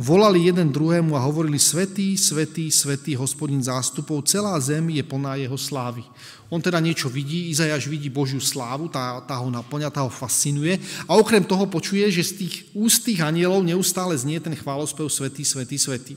[0.00, 5.60] Volali jeden druhému a hovorili, svetý, svetý, svetý, hospodin zástupov, celá zem je plná jeho
[5.60, 6.00] slávy.
[6.48, 10.80] On teda niečo vidí, Izajaš vidí Božiu slávu, tá, tá ho naplňa, tá ho fascinuje
[11.04, 15.44] a okrem toho počuje, že z tých úst tých anielov neustále znie ten chválospev svetý,
[15.44, 16.16] svetý, svetý.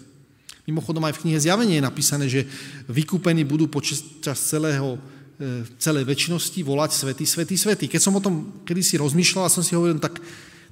[0.63, 2.47] Mimochodom aj v knihe Zjavenie je napísané, že
[2.87, 4.95] vykúpení budú počas celého,
[5.35, 7.85] e, celej väčšnosti volať svetý, svetý, svetý.
[7.91, 10.23] Keď som o tom kedysi rozmýšľal, som si hovoril, tak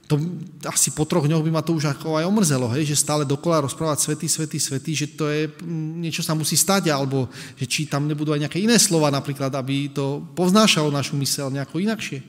[0.08, 0.20] to
[0.68, 3.64] asi po troch dňoch by ma to už ako aj omrzelo, hej, že stále dokola
[3.64, 7.88] rozprávať svetý, svetý, svetý, že to je, mm, niečo sa musí stať, alebo že či
[7.88, 12.20] tam nebudú aj nejaké iné slova napríklad, aby to povznášalo našu mysel nejako inakšie.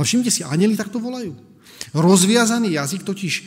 [0.00, 1.36] Ale všimte si, anjeli takto volajú.
[1.92, 3.42] Rozviazaný jazyk totiž e,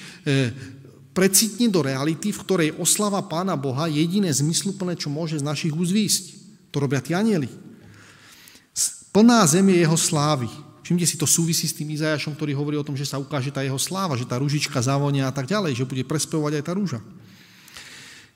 [1.11, 5.91] precitne do reality, v ktorej oslava Pána Boha jediné zmysluplné, čo môže z našich úst
[5.91, 6.23] výjsť.
[6.69, 7.49] To robia tí anieli.
[9.09, 10.47] Plná zem je jeho slávy.
[10.89, 13.61] Všimte si, to súvisí s tým Izajašom, ktorý hovorí o tom, že sa ukáže tá
[13.61, 16.97] jeho sláva, že tá ružička zavonia a tak ďalej, že bude prespevovať aj tá rúža.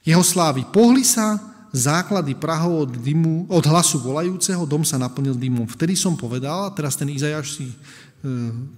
[0.06, 0.62] Jeho slávy.
[0.70, 1.42] Pohli sa
[1.74, 5.66] základy Prahov od, dymu, od hlasu volajúceho, dom sa naplnil dymom.
[5.66, 7.76] Vtedy som povedal, a teraz ten Izajaš si e,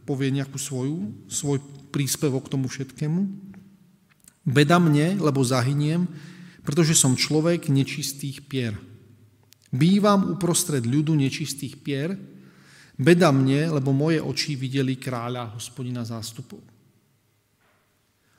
[0.08, 1.60] povie nejakú svoju, svoj
[1.92, 3.28] príspevok k tomu všetkému.
[4.48, 6.08] Beda mne, lebo zahyniem,
[6.64, 8.80] pretože som človek nečistých pier.
[9.68, 12.16] Bývam uprostred ľudu nečistých pier,
[12.96, 16.64] Beda mne, lebo moje oči videli kráľa, hospodina zástupov.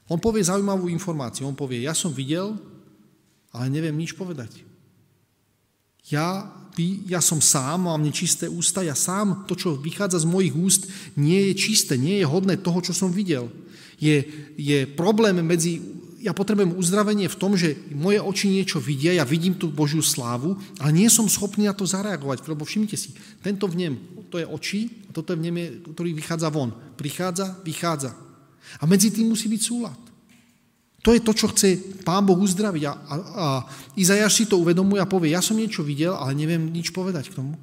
[0.08, 1.44] On povie zaujímavú informáciu.
[1.44, 2.56] On povie, ja som videl,
[3.52, 4.64] ale neviem nič povedať.
[6.06, 6.46] Ja,
[7.10, 10.86] ja som sám, mám nečisté ústa, ja sám, to, čo vychádza z mojich úst,
[11.18, 13.50] nie je čisté, nie je hodné toho, čo som videl.
[13.98, 14.22] Je,
[14.54, 15.82] je problém medzi
[16.26, 20.58] ja potrebujem uzdravenie v tom, že moje oči niečo vidia, ja vidím tú Božiu slávu,
[20.82, 23.14] ale nie som schopný na to zareagovať, lebo všimnite si,
[23.46, 23.94] tento vnem,
[24.26, 26.74] to je oči, a toto je vnem, ktorý vychádza von.
[26.98, 28.10] Prichádza, vychádza.
[28.82, 30.00] A medzi tým musí byť súlad.
[31.06, 32.82] To je to, čo chce Pán Boh uzdraviť.
[32.82, 33.46] A, a, a
[33.94, 37.38] Izajaš si to uvedomuje a povie, ja som niečo videl, ale neviem nič povedať k
[37.38, 37.54] tomu.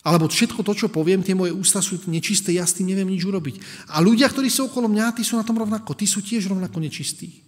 [0.00, 3.28] Alebo všetko to, čo poviem, tie moje ústa sú nečisté, ja s tým neviem nič
[3.28, 3.60] urobiť.
[3.92, 5.92] A ľudia, ktorí sú okolo mňa, tí sú na tom rovnako.
[5.92, 7.45] Tí sú tiež rovnako nečistí.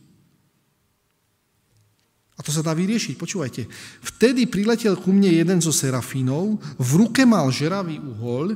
[2.38, 3.66] A to sa dá vyriešiť, počúvajte.
[4.14, 8.54] Vtedy priletel ku mne jeden zo serafínov, v ruke mal žeravý uhol,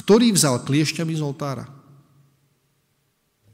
[0.00, 1.68] ktorý vzal kliešťami z oltára.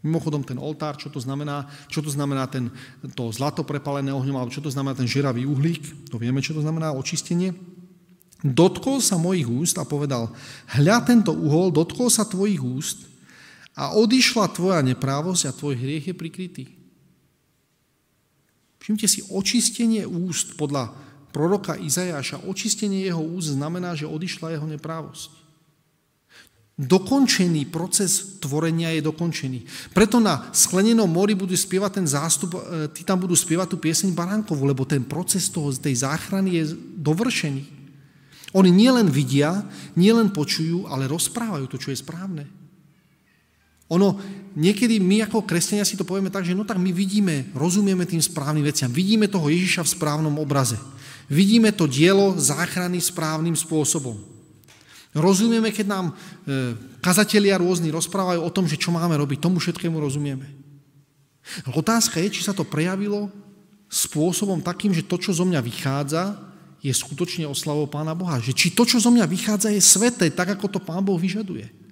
[0.06, 2.70] Mimochodom, ten oltár, čo to znamená, čo to znamená ten,
[3.18, 6.62] to zlato prepalené ohňom, alebo čo to znamená ten žeravý uhlík, to vieme, čo to
[6.62, 7.50] znamená, očistenie.
[8.46, 10.30] Dotkol sa mojich úst a povedal,
[10.78, 13.10] hľa tento uhol, dotkol sa tvojich úst
[13.74, 16.64] a odišla tvoja neprávosť a tvoj hriech je prikrytý.
[18.86, 20.94] Všimte si, očistenie úst podľa
[21.34, 25.42] proroka Izajáša, očistenie jeho úst znamená, že odišla jeho neprávosť.
[26.78, 29.90] Dokončený proces tvorenia je dokončený.
[29.90, 34.14] Preto na sklenenom mori budú spievať ten zástup, e, tí tam budú spievať tú pieseň
[34.14, 37.66] Baránkovu, lebo ten proces toho, tej záchrany je dovršený.
[38.54, 39.66] Oni nielen vidia,
[39.98, 42.46] nielen počujú, ale rozprávajú to, čo je správne.
[43.86, 44.18] Ono,
[44.58, 48.18] niekedy my ako kresťania si to povieme tak, že no tak my vidíme, rozumieme tým
[48.18, 50.78] správnym veciam, vidíme toho Ježiša v správnom obraze.
[51.26, 54.14] Vidíme to dielo záchrany správnym spôsobom.
[55.16, 56.14] Rozumieme, keď nám e,
[57.02, 60.46] kazatelia rôzni rozprávajú o tom, že čo máme robiť, tomu všetkému rozumieme.
[61.72, 63.30] Otázka je, či sa to prejavilo
[63.86, 66.36] spôsobom takým, že to, čo zo mňa vychádza,
[66.82, 68.38] je skutočne oslavou Pána Boha.
[68.38, 71.85] Že či to, čo zo mňa vychádza, je sveté, tak ako to Pán Boh vyžaduje.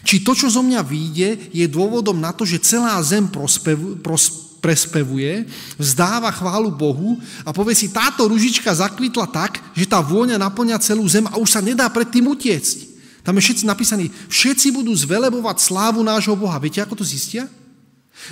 [0.00, 4.56] Či to, čo zo mňa vyjde, je dôvodom na to, že celá zem prospev, pros,
[4.62, 10.78] prespevuje, vzdáva chválu Bohu a povie si, táto ružička zakvitla tak, že tá vôňa naplňa
[10.78, 12.94] celú zem a už sa nedá pred tým utiecť.
[13.26, 16.62] Tam je všetci napísaní, všetci budú zvelebovať slávu nášho Boha.
[16.62, 17.50] Viete, ako to zistia?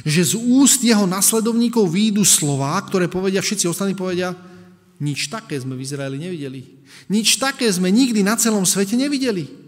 [0.07, 4.35] Že z úst jeho nasledovníkov výjdu slová, ktoré povedia, všetci ostatní povedia,
[5.03, 6.61] nič také sme v Izraeli nevideli.
[7.11, 9.60] Nič také sme nikdy na celom svete nevideli.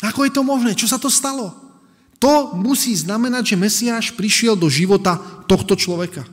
[0.00, 0.72] Ako je to možné?
[0.72, 1.52] Čo sa to stalo?
[2.20, 5.16] To musí znamenať, že Mesiáš prišiel do života
[5.48, 6.24] tohto človeka.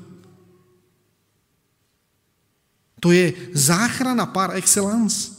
[3.00, 5.38] To je záchrana par excellence.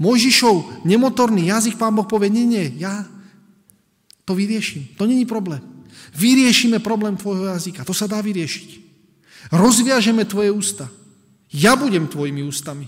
[0.00, 3.04] Mojžišov nemotorný jazyk, pán Boh povie, nie, nie, ja
[4.24, 4.94] to vyrieším.
[4.96, 5.60] To není problém.
[6.14, 7.82] Vyriešime problém tvojho jazyka.
[7.82, 8.68] To sa dá vyriešiť.
[9.50, 10.86] Rozviažeme tvoje ústa.
[11.50, 12.86] Ja budem tvojimi ústami.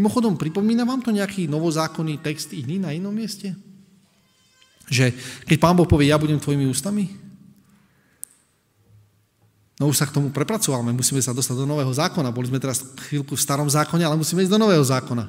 [0.00, 3.52] Mimochodom, pripomína vám to nejaký novozákonný text iný na inom mieste?
[4.88, 5.12] Že
[5.44, 7.12] keď Pán Boh povie, ja budem tvojimi ústami,
[9.76, 12.32] no už sa k tomu prepracovávame, musíme sa dostať do nového zákona.
[12.32, 12.80] Boli sme teraz
[13.12, 15.28] chvíľku v starom zákone, ale musíme ísť do nového zákona.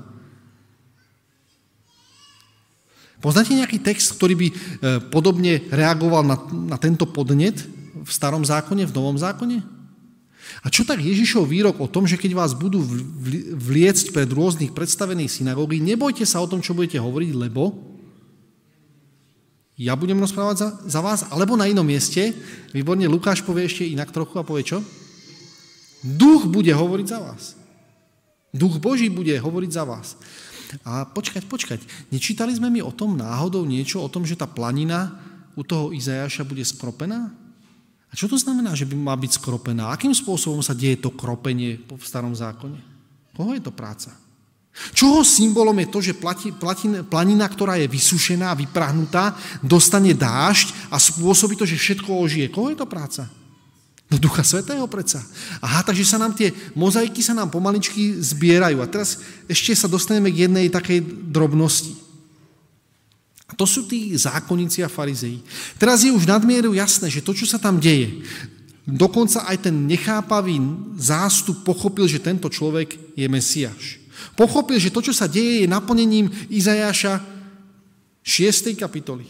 [3.20, 4.54] Poznáte nejaký text, ktorý by e,
[5.12, 6.40] podobne reagoval na,
[6.72, 7.60] na tento podnet
[8.02, 9.81] v starom zákone, v novom zákone?
[10.62, 12.84] A čo tak Ježišov výrok o tom, že keď vás budú
[13.56, 17.92] vliecť pred rôznych predstavených synagógy, nebojte sa o tom, čo budete hovoriť, lebo
[19.82, 22.36] ja budem rozprávať za, za vás, alebo na inom mieste,
[22.70, 24.84] výborne Lukáš povie ešte inak trochu a povie čo?
[26.06, 27.44] Duch bude hovoriť za vás.
[28.52, 30.20] Duch Boží bude hovoriť za vás.
[30.84, 31.80] A počkať, počkať,
[32.12, 35.20] nečítali sme mi o tom náhodou niečo, o tom, že tá planina
[35.56, 37.32] u toho Izajaša bude skropená?
[38.12, 39.88] A čo to znamená, že by má byť skropená?
[39.88, 42.76] Akým spôsobom sa deje to kropenie v starom zákone?
[43.32, 44.12] Koho je to práca?
[44.96, 51.00] Čoho symbolom je to, že plati, platin, planina, ktorá je vysušená, vyprahnutá, dostane dážď a
[51.00, 52.52] spôsobí to, že všetko ožije.
[52.52, 53.28] Koho je to práca?
[54.12, 55.24] Do Ducha Svetého predsa.
[55.64, 58.84] Aha, takže sa nám tie mozaiky sa nám pomaličky zbierajú.
[58.84, 61.96] A teraz ešte sa dostaneme k jednej takej drobnosti.
[63.52, 65.44] A to sú tí zákonníci a farizei.
[65.76, 68.24] Teraz je už nadmieru jasné, že to, čo sa tam deje,
[68.88, 70.56] dokonca aj ten nechápavý
[70.96, 74.00] zástup pochopil, že tento človek je Mesiáš.
[74.40, 77.20] Pochopil, že to, čo sa deje, je naplnením Izajaša
[78.24, 78.72] 6.
[78.80, 79.28] kapitoly.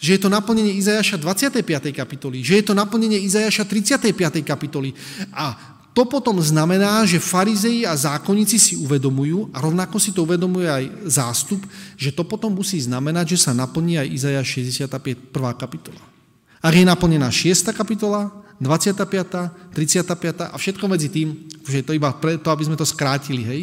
[0.00, 1.60] Že je to naplnenie Izajaša 25.
[1.92, 2.40] kapitoly.
[2.40, 4.40] Že je to naplnenie Izajaša 35.
[4.40, 4.96] kapitoly.
[5.36, 10.66] A to potom znamená, že farizei a zákonníci si uvedomujú, a rovnako si to uvedomuje
[10.66, 11.62] aj zástup,
[11.94, 14.46] že to potom musí znamenať, že sa naplní aj Izajaš
[14.90, 15.30] 65.
[15.54, 16.02] kapitola.
[16.58, 17.70] Ak je naplnená 6.
[17.70, 20.50] kapitola, 25., 35.
[20.50, 23.62] a všetko medzi tým, že je to iba preto, aby sme to skrátili, hej,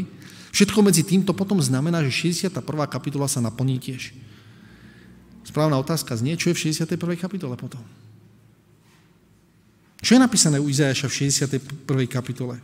[0.51, 2.59] Všetko medzi týmto potom znamená, že 61.
[2.91, 4.11] kapitola sa naplní tiež.
[5.47, 6.99] Správna otázka znie, čo je v 61.
[7.15, 7.79] kapitole potom?
[10.01, 12.09] Čo je napísané u Izajaša v 61.
[12.09, 12.57] kapitole?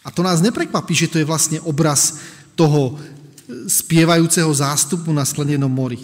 [0.00, 2.16] A to nás neprekvapí, že to je vlastne obraz
[2.56, 2.96] toho
[3.68, 6.00] spievajúceho zástupu na sklenenom mori.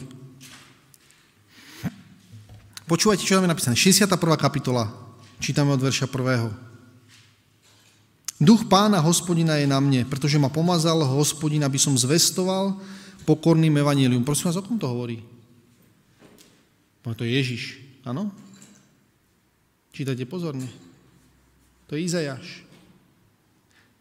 [2.87, 3.75] Počúvajte, čo tam je napísané.
[3.75, 4.13] 61.
[4.37, 4.93] kapitola,
[5.41, 6.53] čítame od verša 1.
[8.37, 12.77] Duch pána hospodina je na mne, pretože ma pomazal hospodin, aby som zvestoval
[13.25, 14.23] pokorným evanílium.
[14.23, 15.25] Prosím vás, o kom to hovorí?
[17.07, 18.31] To je Ježiš, áno?
[19.91, 20.71] Čítajte pozorne.
[21.91, 22.67] To je Izajáš.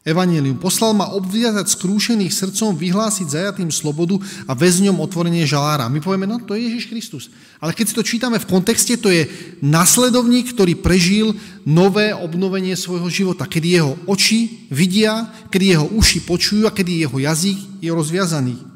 [0.06, 0.62] Evangelium.
[0.62, 5.90] Poslal ma obviazať skrúšených srdcom, vyhlásiť zajatým slobodu a väzňom otvorenie žalára.
[5.90, 7.24] My povieme, no to je Ježiš Kristus.
[7.58, 9.26] Ale keď si to čítame v kontexte, to je
[9.66, 11.34] nasledovník, ktorý prežil
[11.66, 17.18] nové obnovenie svojho života, kedy jeho oči vidia, kedy jeho uši počujú a kedy jeho
[17.18, 18.75] jazyk je rozviazaný.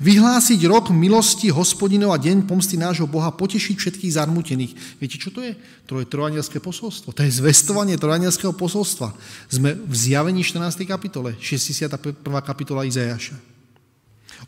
[0.00, 4.96] Vyhlásiť rok milosti hospodinov a deň pomsty nášho Boha, potešiť všetkých zarmutených.
[4.96, 5.52] Viete, čo to je?
[5.92, 7.12] To je trojanielské posolstvo.
[7.12, 9.12] To je zvestovanie trojanielského posolstva.
[9.52, 10.88] Sme v zjavení 14.
[10.88, 12.16] kapitole, 61.
[12.40, 13.36] kapitola Izajaša.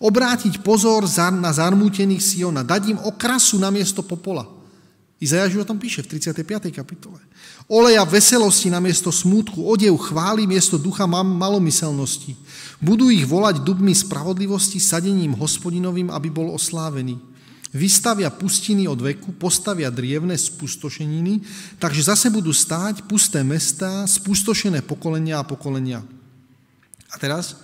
[0.01, 1.05] Obrátiť pozor
[1.37, 4.49] na zarmútených Siona, dať im okrasu na miesto popola.
[5.21, 6.73] Izajaš o tom píše v 35.
[6.75, 7.21] kapitole.
[7.71, 12.35] Oleja veselosti na miesto smútku, odev chváli miesto ducha malomyselnosti.
[12.83, 17.15] Budú ich volať dubmi spravodlivosti sadením hospodinovým, aby bol oslávený.
[17.73, 21.41] Vystavia pustiny od veku, postavia drievne spustošeniny,
[21.79, 26.05] takže zase budú stáť pusté mestá, spustošené pokolenia a pokolenia.
[27.09, 27.57] A teraz,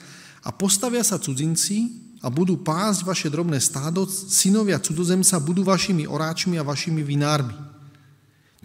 [0.46, 1.92] a postavia sa cudzinci
[2.22, 7.77] a budú pásť vaše drobné stádo, synovia cudzozemca budú vašimi oráčmi a vašimi vinármi.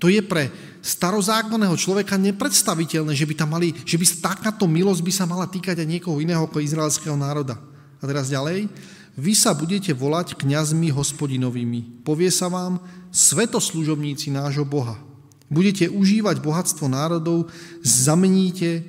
[0.04, 0.52] To je pre
[0.84, 5.80] starozákonného človeka nepredstaviteľné, že by, tam mali, že by takáto milosť by sa mala týkať
[5.80, 7.56] aj niekoho iného ako izraelského národa.
[7.98, 8.68] A teraz ďalej.
[9.16, 12.04] vy sa budete volať kňazmi hospodinovými.
[12.04, 12.84] Povie sa vám
[13.16, 15.00] svetoslužobníci nášho Boha.
[15.48, 17.48] Budete užívať bohatstvo národov,
[17.80, 18.84] zameníte,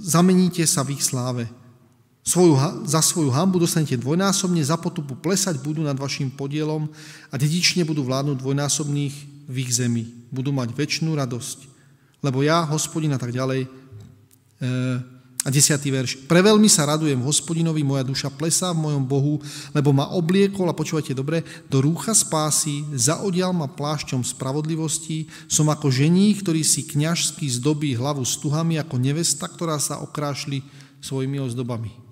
[0.00, 1.52] zameníte sa v ich sláve.
[2.24, 2.56] Svoju,
[2.88, 6.88] za svoju hambu dostanete dvojnásobne, za potupu plesať budú nad vašim podielom
[7.28, 10.04] a dedične budú vládnuť dvojnásobných v ich zemi.
[10.28, 11.58] Budú mať väčšinu radosť.
[12.20, 13.68] Lebo ja, hospodin a tak ďalej, e,
[15.46, 16.26] a desiatý verš.
[16.26, 19.34] Preveľmi sa radujem hospodinovi, moja duša plesá v mojom Bohu,
[19.70, 25.94] lebo ma obliekol, a počúvajte dobre, do rúcha spásy, zaodial ma plášťom spravodlivosti, som ako
[25.94, 30.60] žení, ktorý si kňažsky zdobí hlavu stuhami, ako nevesta, ktorá sa okrášli
[30.98, 32.07] svojimi ozdobami.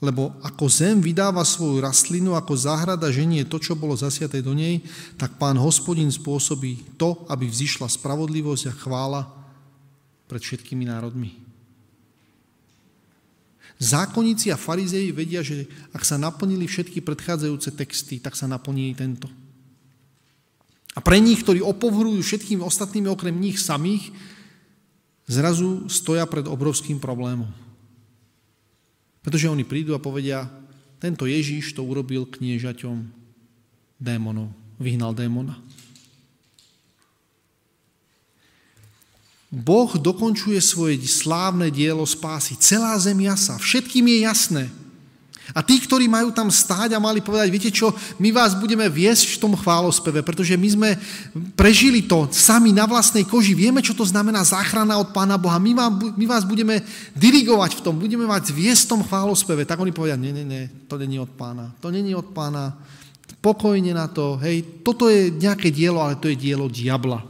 [0.00, 4.80] Lebo ako zem vydáva svoju rastlinu, ako záhrada ženie to, čo bolo zasiaté do nej,
[5.20, 9.20] tak pán hospodin spôsobí to, aby vzýšla spravodlivosť a chvála
[10.24, 11.36] pred všetkými národmi.
[13.80, 19.28] Zákonníci a farizei vedia, že ak sa naplnili všetky predchádzajúce texty, tak sa naplní tento.
[20.96, 24.12] A pre nich, ktorí opovrhujú všetkými ostatnými okrem nich samých,
[25.24, 27.48] zrazu stoja pred obrovským problémom.
[29.20, 30.48] Pretože oni prídu a povedia,
[31.00, 33.08] tento Ježíš to urobil kniežaťom
[34.00, 35.60] démonov, vyhnal démona.
[39.50, 42.54] Boh dokončuje svoje slávne dielo spásy.
[42.54, 43.58] Celá zem jasa.
[43.58, 44.64] Všetkým je jasné.
[45.50, 47.90] A tí, ktorí majú tam stáť a mali povedať, viete čo,
[48.22, 50.90] my vás budeme viesť v tom chválospeve, pretože my sme
[51.58, 55.72] prežili to sami na vlastnej koži, vieme, čo to znamená záchrana od Pána Boha, my,
[55.74, 56.82] vám, my vás budeme
[57.18, 59.66] dirigovať v tom, budeme vás viesť v tom chválospeve.
[59.66, 62.74] Tak oni povedia, nie, nie, nie, to není od Pána, to není od Pána,
[63.40, 67.22] pokojne na to, hej, toto je nejaké dielo, ale to je dielo diabla.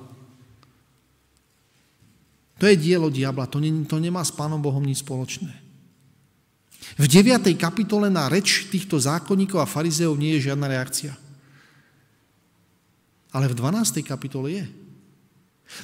[2.61, 5.59] To je dielo diabla, to, ne, to nemá s Pánom Bohom nič spoločné.
[6.99, 7.47] V 9.
[7.55, 11.14] kapitole na reč týchto zákonníkov a farizeov nie je žiadna reakcia.
[13.30, 14.03] Ale v 12.
[14.03, 14.64] kapitole je.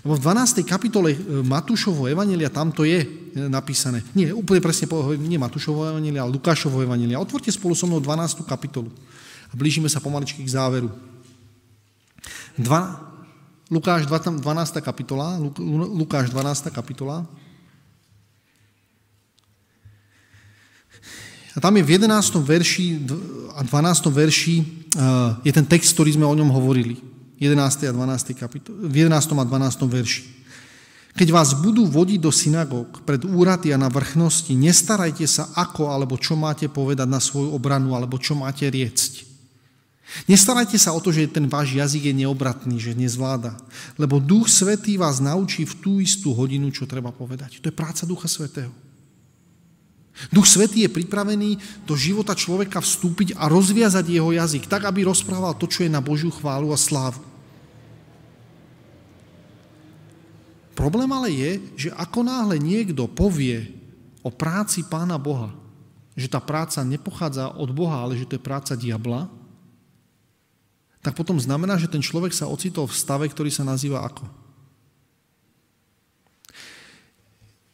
[0.03, 0.67] Lebo v 12.
[0.67, 3.09] kapitole e, Matúšovo evanelia, tam to je e,
[3.47, 4.03] napísané.
[4.19, 4.91] Nie, úplne presne,
[5.23, 7.23] nie Matúšovo evanelia, ale Lukášovo evanelia.
[7.23, 8.43] Otvorte spolu so mnou 12.
[8.43, 8.91] kapitolu
[9.47, 10.91] a blížime sa pomaličky k záveru.
[12.59, 12.99] Dva,
[13.71, 14.43] Lukáš 12.
[14.83, 15.39] kapitola,
[15.71, 16.75] Lukáš 12.
[16.75, 17.27] kapitola.
[21.57, 22.13] A tam je v 11.
[22.45, 22.87] verši
[23.57, 24.13] a 12.
[24.13, 24.57] verši
[25.41, 27.01] je ten text, ktorý sme o ňom hovorili.
[27.41, 27.89] 11.
[27.89, 28.37] a 12.
[28.37, 29.17] kapitol, v 11.
[29.17, 29.89] a 12.
[29.89, 30.23] verši.
[31.17, 36.21] Keď vás budú vodiť do synagóg pred úrady a na vrchnosti, nestarajte sa, ako alebo
[36.21, 39.25] čo máte povedať na svoju obranu, alebo čo máte riecť.
[40.29, 43.57] Nestarajte sa o to, že ten váš jazyk je neobratný, že nezvláda.
[43.97, 47.65] Lebo Duch Svetý vás naučí v tú istú hodinu, čo treba povedať.
[47.65, 48.71] To je práca Ducha Svetého.
[50.33, 55.53] Duch Svetý je pripravený do života človeka vstúpiť a rozviazať jeho jazyk, tak, aby rozprával
[55.53, 57.21] to, čo je na Božiu chválu a slávu.
[60.73, 61.51] Problém ale je,
[61.89, 63.73] že ako náhle niekto povie
[64.25, 65.53] o práci Pána Boha,
[66.17, 69.29] že tá práca nepochádza od Boha, ale že to je práca diabla,
[71.05, 74.27] tak potom znamená, že ten človek sa ocitol v stave, ktorý sa nazýva ako?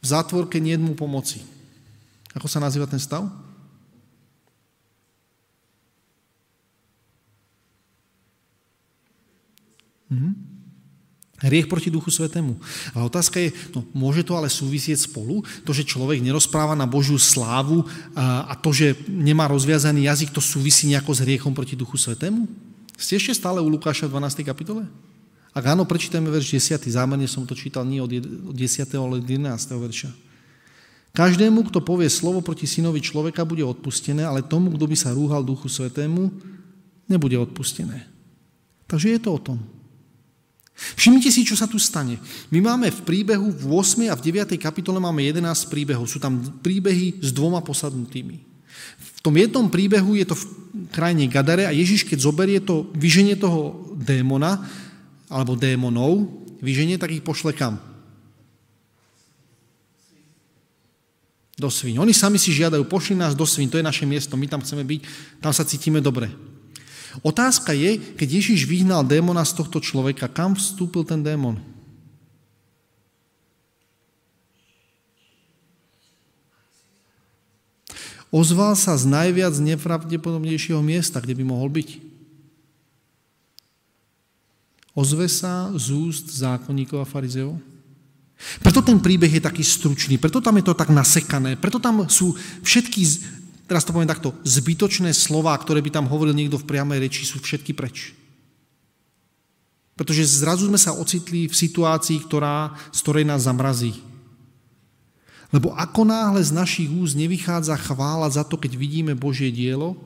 [0.03, 1.41] V zátvorke nie mu pomoci.
[2.33, 3.29] Ako sa nazýva ten stav?
[10.13, 10.53] Mhm.
[11.43, 12.55] Hriech proti Duchu Svetému.
[12.95, 15.43] A otázka je, no môže to ale súvisieť spolu?
[15.67, 17.83] To, že človek nerozpráva na Božiu slávu
[18.15, 22.47] a, a to, že nemá rozviazaný jazyk, to súvisí nejako s hriechom proti Duchu Svetému?
[22.95, 24.47] Ste ešte stále u Lukáša v 12.
[24.47, 24.87] kapitole?
[25.51, 26.87] Ak áno, prečítajme verš 10.
[26.87, 28.55] Zámerne som to čítal nie od 10.
[28.95, 29.51] ale od 11.
[29.75, 30.32] verša.
[31.13, 35.45] Každému, kto povie slovo proti synovi človeka, bude odpustené, ale tomu, kto by sa rúhal
[35.45, 36.33] Duchu Svetému,
[37.05, 38.09] nebude odpustené.
[38.89, 39.59] Takže je to o tom.
[40.73, 42.17] Všimnite si, čo sa tu stane.
[42.49, 44.09] My máme v príbehu v 8.
[44.09, 44.57] a v 9.
[44.57, 46.09] kapitole máme 11 príbehov.
[46.09, 48.41] Sú tam príbehy s dvoma posadnutými.
[48.99, 50.45] V tom jednom príbehu je to v
[50.91, 54.65] krajine Gadare a Ježiš, keď zoberie to, vyženie toho démona,
[55.29, 56.25] alebo démonov,
[56.65, 57.92] vyženie, tak ich pošle kam?
[61.61, 62.01] Do svíň.
[62.01, 64.83] Oni sami si žiadajú, pošli nás do svíň, to je naše miesto, my tam chceme
[64.89, 65.01] byť,
[65.45, 66.33] tam sa cítime dobre.
[67.21, 71.61] Otázka je, keď Ježiš vyhnal démona z tohto človeka, kam vstúpil ten démon?
[78.33, 82.01] Ozval sa z najviac nepravdepodobnejšieho miesta, kde by mohol byť.
[84.97, 87.61] Ozve sa z úst zákonníkov a farizeov.
[88.61, 92.35] Preto ten príbeh je taký stručný, preto tam je to tak nasekané, preto tam sú
[92.67, 93.03] všetky
[93.73, 97.41] teraz to poviem takto, zbytočné slova, ktoré by tam hovoril niekto v priamej reči, sú
[97.41, 98.13] všetky preč.
[99.97, 103.97] Pretože zrazu sme sa ocitli v situácii, ktorá, z ktorej nás zamrazí.
[105.53, 109.97] Lebo ako náhle z našich úst nevychádza chvála za to, keď vidíme Božie dielo,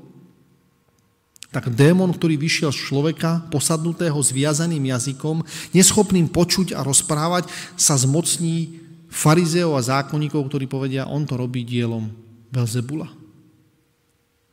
[1.56, 5.40] tak démon, ktorý vyšiel z človeka, posadnutého zviazaným jazykom,
[5.72, 7.48] neschopným počuť a rozprávať,
[7.80, 8.76] sa zmocní
[9.08, 12.12] farizeov a zákonníkov, ktorí povedia, on to robí dielom
[12.52, 13.08] Belzebula.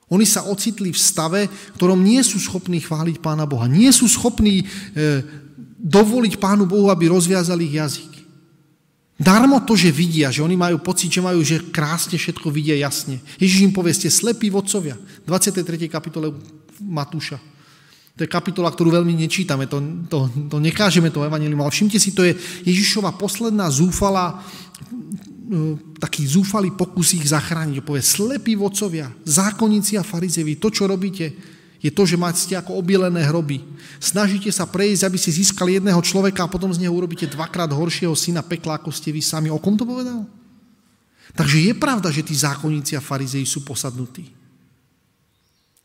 [0.07, 3.67] Oni sa ocitli v stave, ktorom nie sú schopní chváliť Pána Boha.
[3.67, 4.65] Nie sú schopní e,
[5.83, 8.11] dovoliť Pánu Bohu, aby rozviazali ich jazyk.
[9.19, 13.19] Darmo to, že vidia, že oni majú pocit, že majú, že krásne všetko vidia jasne.
[13.43, 14.95] Ježiš im povie, ste slepí vodcovia.
[15.27, 15.91] 23.
[15.91, 16.31] kapitole
[16.83, 17.39] Matúša.
[18.13, 22.13] To je kapitola, ktorú veľmi nečítame, to, to, to nekážeme to evanilium, ale všimte si,
[22.13, 27.81] to je Ježišova posledná zúfala, e, taký zúfalý pokus ich zachrániť.
[27.81, 31.33] Povie, slepí vodcovia, zákonníci a farizevi, to, čo robíte,
[31.81, 33.65] je to, že máte ako obielené hroby.
[33.97, 38.13] Snažíte sa prejsť, aby ste získali jedného človeka a potom z neho urobíte dvakrát horšieho
[38.13, 39.49] syna pekla, ako ste vy sami.
[39.49, 40.23] O kom to povedal?
[41.33, 44.42] Takže je pravda, že tí zákonníci a farizei sú posadnutí.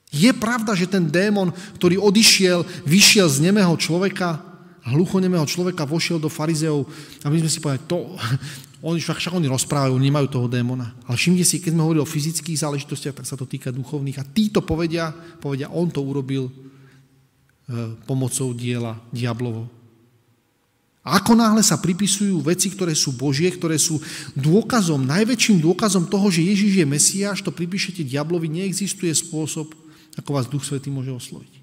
[0.09, 4.41] Je pravda, že ten démon, ktorý odišiel, vyšiel z nemého človeka,
[4.89, 6.89] hluchonemého človeka, vošiel do farizeov
[7.21, 8.17] a my sme si povedali, to,
[8.89, 10.97] oni, však, však oni rozprávajú, nemajú toho démona.
[11.05, 14.17] Ale všimte si, keď sme hovorili o fyzických záležitostiach, tak sa to týka duchovných.
[14.17, 16.53] A títo povedia, povedia, on to urobil e,
[18.09, 19.69] pomocou diela diablovo.
[21.05, 23.97] A ako náhle sa pripisujú veci, ktoré sú Božie, ktoré sú
[24.37, 29.73] dôkazom, najväčším dôkazom toho, že Ježiš je Mesiáš, to pripíšete diablovi, neexistuje spôsob,
[30.17, 31.59] ako vás Duch Svetý môže osloviť.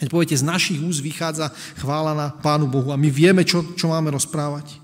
[0.00, 3.92] Keď poviete, z našich úst vychádza chvála na Pánu Bohu a my vieme, čo, čo
[3.92, 4.80] máme rozprávať.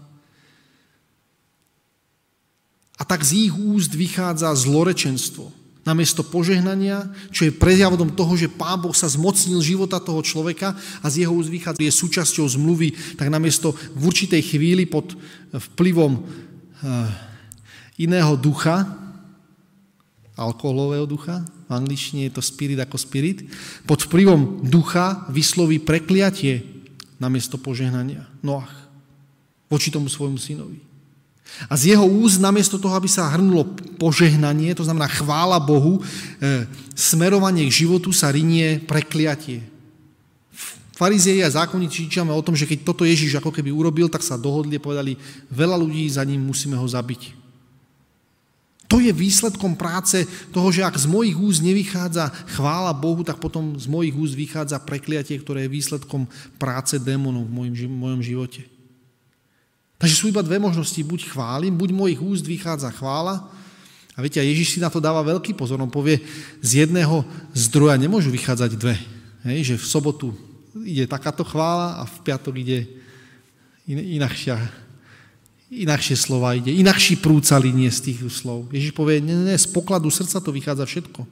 [3.00, 5.48] A tak z ich úst vychádza zlorečenstvo.
[5.88, 11.06] Namiesto požehnania, čo je prejavom toho, že Pán Boh sa zmocnil života toho človeka a
[11.08, 15.16] z jeho úst vychádza, je súčasťou zmluvy, tak namiesto v určitej chvíli pod
[15.54, 17.08] vplyvom eh,
[17.96, 18.84] iného ducha,
[20.36, 23.42] alkoholového ducha, v angličtine je to spirit ako spirit,
[23.84, 26.62] pod vplyvom ducha vysloví prekliatie
[27.18, 28.22] namiesto požehnania.
[28.44, 28.70] Noach.
[29.66, 30.78] Voči tomu svojmu synovi.
[31.70, 33.64] A z jeho úst, namiesto toho, aby sa hrnulo
[33.96, 39.62] požehnanie, to znamená chvála Bohu, e, smerovanie k životu sa rinie prekliatie.
[40.96, 44.40] Farizei a zákonníci čítame o tom, že keď toto Ježiš ako keby urobil, tak sa
[44.40, 45.12] dohodli a povedali,
[45.52, 47.45] veľa ľudí za ním musíme ho zabiť.
[48.86, 50.22] To je výsledkom práce
[50.54, 54.78] toho, že ak z mojich úst nevychádza chvála Bohu, tak potom z mojich úst vychádza
[54.78, 58.62] prekliatie, ktoré je výsledkom práce démonov v mojom živote.
[59.98, 61.00] Takže sú iba dve možnosti.
[61.02, 63.48] Buď chválim, buď mojich úst vychádza chvála.
[64.16, 65.82] A viete, a Ježiš si na to dáva veľký pozor.
[65.82, 66.22] On povie,
[66.62, 68.96] z jedného zdroja nemôžu vychádzať dve.
[69.44, 70.26] Hej, že v sobotu
[70.84, 72.86] ide takáto chvála a v piatok ide
[73.88, 74.85] inakšia
[75.70, 78.70] inakšie slova ide, inakší prúca linie z tých slov.
[78.70, 81.26] Ježiš povie, ne, ne, z pokladu srdca to vychádza všetko.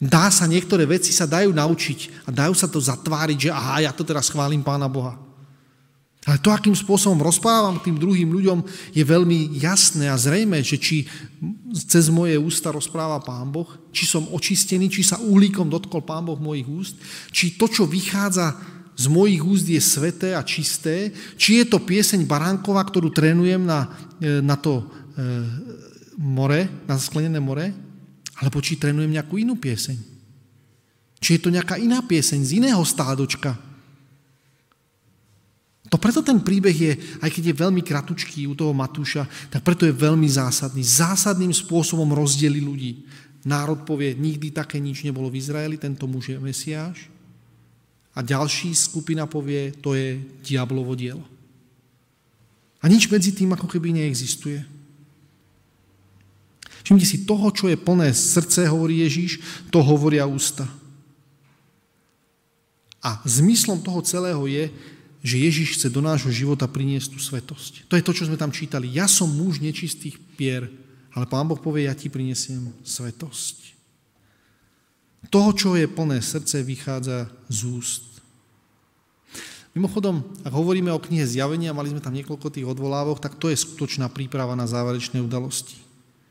[0.00, 3.92] Dá sa, niektoré veci sa dajú naučiť a dajú sa to zatváriť, že aha, ja
[3.92, 5.16] to teraz chválim Pána Boha.
[6.28, 8.60] Ale to, akým spôsobom rozprávam tým druhým ľuďom,
[8.92, 11.08] je veľmi jasné a zrejme, že či
[11.72, 16.36] cez moje ústa rozpráva Pán Boh, či som očistený, či sa uhlíkom dotkol Pán Boh
[16.36, 16.94] mojich úst,
[17.32, 18.52] či to, čo vychádza
[19.00, 21.08] z mojich úst je sveté a čisté,
[21.40, 23.88] či je to pieseň Baránkova, ktorú trénujem na,
[24.20, 24.84] e, na to e,
[26.20, 27.72] more, na sklenené more,
[28.36, 29.96] alebo či trénujem nejakú inú pieseň.
[31.16, 33.56] Či je to nejaká iná pieseň z iného stádočka.
[35.88, 36.92] To preto ten príbeh je,
[37.24, 40.84] aj keď je veľmi kratučký u toho Matúša, tak preto je veľmi zásadný.
[40.84, 43.08] Zásadným spôsobom rozdeli ľudí.
[43.48, 47.19] Národ povie, nikdy také nič nebolo v Izraeli, tento muž je Mesiáš.
[48.20, 51.24] A ďalší skupina povie, to je diablovo dielo.
[52.84, 54.60] A nič medzi tým ako keby neexistuje.
[56.84, 59.40] Všimte si, toho, čo je plné srdce, hovorí Ježíš,
[59.72, 60.68] to hovoria ústa.
[63.00, 64.68] A zmyslom toho celého je,
[65.24, 67.88] že Ježíš chce do nášho života priniesť tú svetosť.
[67.88, 68.92] To je to, čo sme tam čítali.
[68.92, 70.68] Ja som muž nečistých pier,
[71.16, 73.80] ale Pán Boh povie, ja ti prinesiem svetosť.
[75.28, 78.09] Toho, čo je plné srdce, vychádza z úst.
[79.70, 83.62] Mimochodom, ak hovoríme o knihe Zjavenia, mali sme tam niekoľko tých odvolávok, tak to je
[83.62, 85.78] skutočná príprava na záverečné udalosti.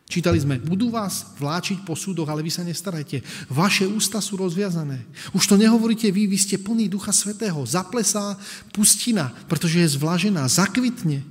[0.09, 3.21] Čítali sme, budú vás vláčiť po súdoch, ale vy sa nestarajte.
[3.45, 5.05] Vaše ústa sú rozviazané.
[5.37, 7.61] Už to nehovoríte vy, vy ste plný Ducha Svetého.
[7.61, 8.35] Zaplesá
[8.73, 11.21] pustina, pretože je zvlažená, zakvitne.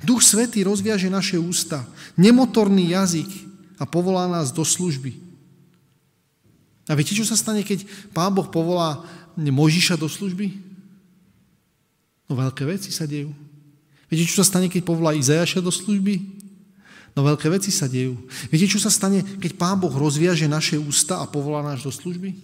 [0.00, 1.84] Duch Svetý rozviaže naše ústa.
[2.16, 3.28] Nemotorný jazyk
[3.76, 5.14] a povolá nás do služby.
[6.88, 7.84] A viete, čo sa stane, keď
[8.16, 9.04] Pán Boh povolá
[9.36, 10.67] Možiša do služby?
[12.28, 13.32] No veľké veci sa dejú.
[14.12, 16.20] Viete, čo sa stane, keď povolá Izajaša do služby?
[17.16, 18.14] No veľké veci sa dejú.
[18.52, 22.36] Viete, čo sa stane, keď Pán Boh rozviaže naše ústa a povolá nás do služby?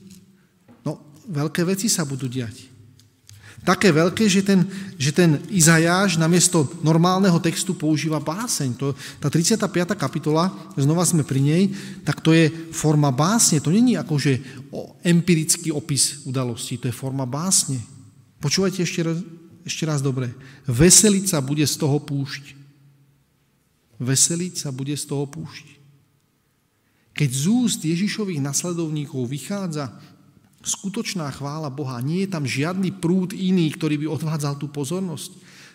[0.83, 2.75] No, veľké veci sa budú diať.
[3.65, 4.61] Také veľké, že ten,
[5.01, 8.77] že ten Izajáš namiesto normálneho textu používa báseň.
[8.77, 9.89] To, tá 35.
[9.97, 11.63] kapitola, znova sme pri nej,
[12.05, 13.65] tak to je forma básne.
[13.65, 14.37] To není akože
[15.01, 17.81] empirický opis udalostí, to je forma básne.
[18.45, 19.25] Počúvajte ešte raz,
[19.65, 20.31] ešte raz dobre.
[20.69, 22.53] Veseliť sa bude z toho púšť.
[23.97, 25.67] Veseliť sa bude z toho púšť.
[27.17, 29.89] Keď z úst Ježišových nasledovníkov vychádza
[30.65, 35.33] skutočná chvála Boha, nie je tam žiadny prúd iný, ktorý by odvádzal tú pozornosť,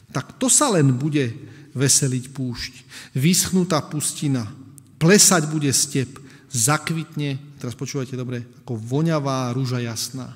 [0.09, 1.31] tak to sa len bude
[1.77, 2.73] veseliť púšť.
[3.13, 4.49] Vyschnutá pustina,
[4.97, 6.09] plesať bude step,
[6.49, 10.33] zakvitne, teraz počúvajte dobre, ako voňavá rúža jasná.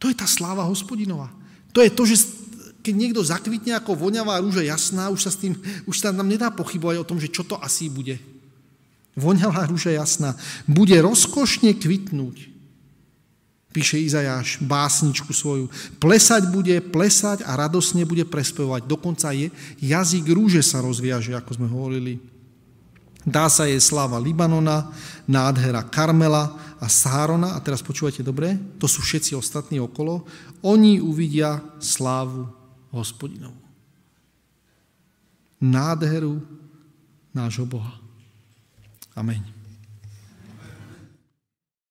[0.00, 1.37] To je tá sláva hospodinová.
[1.78, 2.16] To je to, že
[2.82, 5.54] keď niekto zakvitne ako voňavá rúža jasná, už sa, s tým,
[5.86, 8.18] už sa nám nedá pochybovať o tom, že čo to asi bude.
[9.14, 10.34] Voňavá rúža jasná.
[10.66, 12.58] Bude rozkošne kvitnúť
[13.78, 15.70] píše Izajáš básničku svoju.
[16.02, 18.90] Plesať bude, plesať a radosne bude prespevovať.
[18.90, 22.18] Dokonca je jazyk rúže sa rozviaže, ako sme hovorili.
[23.28, 24.88] Dá sa jej sláva Libanona,
[25.28, 27.52] nádhera Karmela a Sárona.
[27.52, 30.24] A teraz počúvajte dobre, to sú všetci ostatní okolo.
[30.64, 32.48] Oni uvidia slávu
[32.88, 33.60] hospodinovú.
[35.60, 36.40] Nádheru
[37.36, 38.00] nášho Boha.
[39.12, 39.57] Amen.